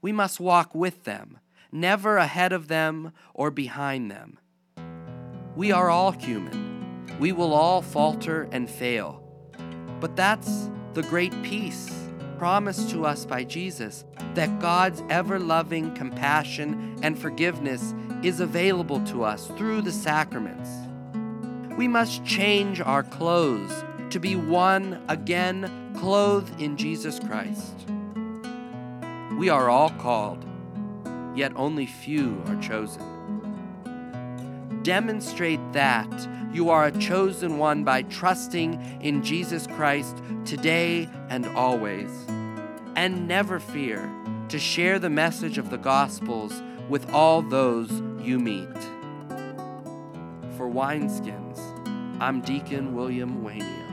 We 0.00 0.12
must 0.12 0.40
walk 0.40 0.74
with 0.74 1.04
them, 1.04 1.38
never 1.72 2.16
ahead 2.16 2.52
of 2.52 2.68
them 2.68 3.12
or 3.34 3.50
behind 3.50 4.10
them. 4.10 4.38
We 5.56 5.72
are 5.72 5.90
all 5.90 6.12
human. 6.12 7.08
We 7.18 7.32
will 7.32 7.52
all 7.52 7.82
falter 7.82 8.48
and 8.52 8.70
fail. 8.70 9.22
But 10.00 10.14
that's 10.14 10.70
the 10.94 11.02
great 11.02 11.32
peace 11.42 11.92
promised 12.38 12.90
to 12.90 13.04
us 13.04 13.24
by 13.24 13.42
Jesus 13.42 14.04
that 14.34 14.60
God's 14.60 15.02
ever 15.08 15.40
loving 15.40 15.94
compassion 15.94 16.98
and 17.02 17.18
forgiveness 17.18 17.94
is 18.22 18.40
available 18.40 19.00
to 19.06 19.24
us 19.24 19.48
through 19.48 19.82
the 19.82 19.92
sacraments 19.92 20.70
we 21.76 21.88
must 21.88 22.24
change 22.24 22.80
our 22.80 23.02
clothes 23.02 23.84
to 24.10 24.18
be 24.18 24.36
one 24.36 25.02
again, 25.08 25.92
clothed 25.96 26.60
in 26.60 26.76
Jesus 26.76 27.18
Christ. 27.20 27.74
We 29.38 29.48
are 29.50 29.68
all 29.68 29.90
called, 29.90 30.44
yet 31.34 31.52
only 31.56 31.86
few 31.86 32.42
are 32.46 32.60
chosen. 32.62 33.02
Demonstrate 34.82 35.60
that 35.72 36.28
you 36.52 36.70
are 36.70 36.86
a 36.86 36.92
chosen 36.92 37.58
one 37.58 37.84
by 37.84 38.02
trusting 38.02 39.00
in 39.02 39.22
Jesus 39.22 39.66
Christ 39.66 40.16
today 40.46 41.08
and 41.28 41.44
always. 41.48 42.10
And 42.94 43.28
never 43.28 43.60
fear 43.60 44.10
to 44.48 44.58
share 44.58 44.98
the 44.98 45.10
message 45.10 45.58
of 45.58 45.68
the 45.68 45.76
Gospels 45.76 46.62
with 46.88 47.12
all 47.12 47.42
those 47.42 47.90
you 48.22 48.38
meet. 48.38 48.72
For 50.56 50.66
Wineskins, 50.70 51.60
I'm 52.18 52.40
Deacon 52.40 52.94
William 52.94 53.44
Wainio. 53.44 53.84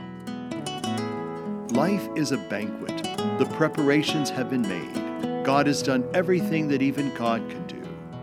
Life 1.72 2.08
is 2.16 2.32
a 2.32 2.38
banquet. 2.38 3.02
The 3.38 3.46
preparations 3.52 4.30
have 4.30 4.48
been 4.48 4.62
made. 4.62 5.44
God 5.44 5.66
has 5.66 5.82
done 5.82 6.08
everything 6.14 6.68
that 6.68 6.80
even 6.80 7.14
God 7.14 7.46
can 7.50 7.66
do. 7.66 7.82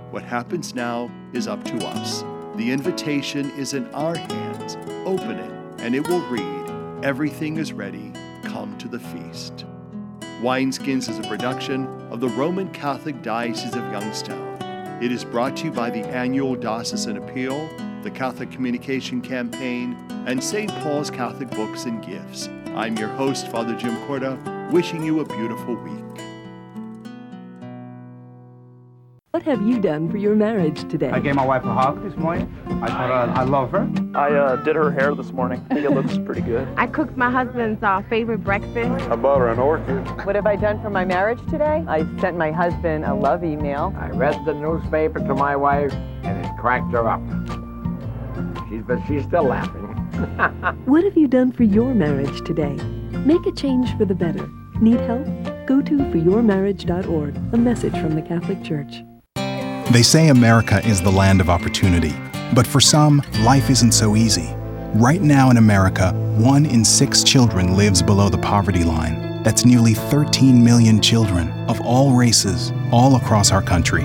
What 0.10 0.24
happens 0.24 0.74
now 0.74 1.12
is 1.34 1.48
up 1.48 1.64
to 1.66 1.88
us. 1.88 2.24
The 2.56 2.72
invitation 2.72 3.52
is 3.52 3.76
in 3.76 3.86
our 3.94 4.16
hands. 4.16 4.76
Open 5.06 5.38
it, 5.38 5.82
and 5.82 5.94
it 5.94 6.08
will 6.08 6.22
read 6.30 7.06
Everything 7.06 7.58
is 7.58 7.74
ready. 7.74 8.12
Come 8.44 8.78
to 8.78 8.88
the 8.88 9.00
feast. 9.00 9.66
Wineskins 10.42 11.10
is 11.10 11.18
a 11.18 11.28
production 11.28 11.88
of 12.12 12.20
the 12.20 12.30
Roman 12.30 12.72
Catholic 12.74 13.24
Diocese 13.24 13.76
of 13.76 13.92
Youngstown. 13.92 14.58
It 15.02 15.12
is 15.12 15.26
brought 15.26 15.58
to 15.58 15.66
you 15.66 15.72
by 15.72 15.90
the 15.90 16.06
annual 16.06 16.56
Diocesan 16.56 17.18
Appeal, 17.18 17.68
the 18.04 18.12
Catholic 18.12 18.52
Communication 18.52 19.22
Campaign, 19.22 19.96
and 20.26 20.44
St. 20.44 20.72
Paul's 20.82 21.10
Catholic 21.12 21.50
Books 21.52 21.86
and 21.86 22.04
Gifts. 22.04 22.50
I'm 22.76 22.98
your 22.98 23.10
host, 23.10 23.48
Father 23.50 23.76
Jim 23.76 23.96
Korda, 24.08 24.72
wishing 24.72 25.04
you 25.04 25.20
a 25.20 25.26
beautiful 25.26 25.76
week. 25.76 26.02
What 29.32 29.44
have 29.44 29.62
you 29.62 29.80
done 29.80 30.12
for 30.12 30.18
your 30.18 30.36
marriage 30.36 30.82
today? 30.90 31.10
I 31.10 31.20
gave 31.20 31.36
my 31.36 31.46
wife 31.46 31.64
a 31.64 31.74
hug 31.74 32.04
this 32.04 32.16
morning. 32.18 32.54
I 32.66 32.88
told 32.88 33.10
her 33.10 33.34
I 33.36 33.44
love 33.44 33.72
her. 33.72 33.90
I 34.14 34.34
uh, 34.34 34.56
did 34.58 34.76
her 34.76 34.92
hair 34.92 35.16
this 35.16 35.32
morning. 35.32 35.66
I 35.70 35.76
think 35.76 35.86
it 35.86 35.92
looks 35.92 36.18
pretty 36.18 36.42
good. 36.42 36.68
I 36.78 36.86
cooked 36.86 37.16
my 37.16 37.32
husband's 37.32 37.82
uh, 37.82 38.04
favorite 38.10 38.44
breakfast. 38.44 39.10
I 39.10 39.16
bought 39.16 39.40
her 39.40 39.50
an 39.50 39.60
orchid. 39.60 40.06
What 40.26 40.36
have 40.36 40.48
I 40.48 40.58
done 40.58 40.82
for 40.82 40.90
my 40.90 41.06
marriage 41.06 41.40
today? 41.50 41.84
I 41.88 42.00
sent 42.20 42.38
my 42.38 42.52
husband 42.52 43.06
a 43.06 43.16
love 43.16 43.44
email. 43.44 43.96
I 43.98 44.10
read 44.10 44.44
the 44.46 44.54
newspaper 44.54 45.20
to 45.20 45.34
my 45.34 45.56
wife, 45.56 45.94
and 46.24 46.46
it 46.46 46.52
cracked 46.58 46.92
her 46.92 47.08
up. 47.08 47.61
She's, 48.72 48.84
but 48.84 49.00
she's 49.06 49.26
still 49.26 49.44
laughing. 49.44 49.82
what 50.86 51.04
have 51.04 51.18
you 51.18 51.28
done 51.28 51.52
for 51.52 51.64
your 51.64 51.94
marriage 51.94 52.42
today? 52.46 52.74
Make 53.26 53.46
a 53.46 53.52
change 53.52 53.96
for 53.98 54.06
the 54.06 54.16
better. 54.16 54.50
Need 54.80 55.02
help? 55.02 55.26
Go 55.68 55.82
to 55.82 55.98
foryourmarriage.org, 55.98 57.36
a 57.54 57.58
message 57.58 57.92
from 57.94 58.16
the 58.16 58.22
Catholic 58.22 58.64
Church. 58.64 59.04
They 59.92 60.04
say 60.04 60.30
America 60.30 60.80
is 60.88 61.02
the 61.02 61.12
land 61.12 61.42
of 61.42 61.50
opportunity, 61.50 62.14
but 62.56 62.66
for 62.66 62.80
some, 62.80 63.22
life 63.42 63.70
isn't 63.70 63.92
so 63.92 64.16
easy. 64.16 64.50
Right 64.94 65.22
now 65.22 65.50
in 65.50 65.58
America, 65.58 66.14
one 66.38 66.66
in 66.66 66.86
six 66.86 67.24
children 67.24 67.76
lives 67.76 68.02
below 68.02 68.30
the 68.30 68.38
poverty 68.38 68.86
line. 68.86 69.44
That's 69.44 69.66
nearly 69.66 69.96
13 69.96 70.64
million 70.64 71.02
children 71.02 71.52
of 71.70 71.82
all 71.82 72.14
races, 72.14 72.72
all 72.92 73.18
across 73.18 73.52
our 73.52 73.62
country. 73.62 74.04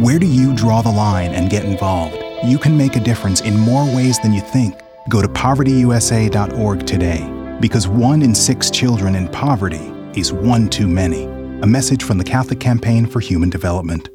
Where 0.00 0.18
do 0.18 0.26
you 0.26 0.54
draw 0.56 0.80
the 0.80 0.90
line 0.90 1.32
and 1.32 1.50
get 1.50 1.66
involved? 1.66 2.24
You 2.44 2.58
can 2.58 2.76
make 2.76 2.96
a 2.96 3.00
difference 3.00 3.40
in 3.40 3.58
more 3.58 3.84
ways 3.84 4.18
than 4.20 4.32
you 4.32 4.40
think. 4.40 4.74
Go 5.08 5.20
to 5.20 5.28
povertyusa.org 5.28 6.86
today, 6.86 7.58
because 7.60 7.88
one 7.88 8.22
in 8.22 8.34
six 8.34 8.70
children 8.70 9.14
in 9.14 9.28
poverty 9.28 9.92
is 10.14 10.32
one 10.32 10.68
too 10.68 10.86
many. 10.86 11.24
A 11.62 11.66
message 11.66 12.04
from 12.04 12.18
the 12.18 12.24
Catholic 12.24 12.60
Campaign 12.60 13.06
for 13.06 13.20
Human 13.20 13.50
Development. 13.50 14.08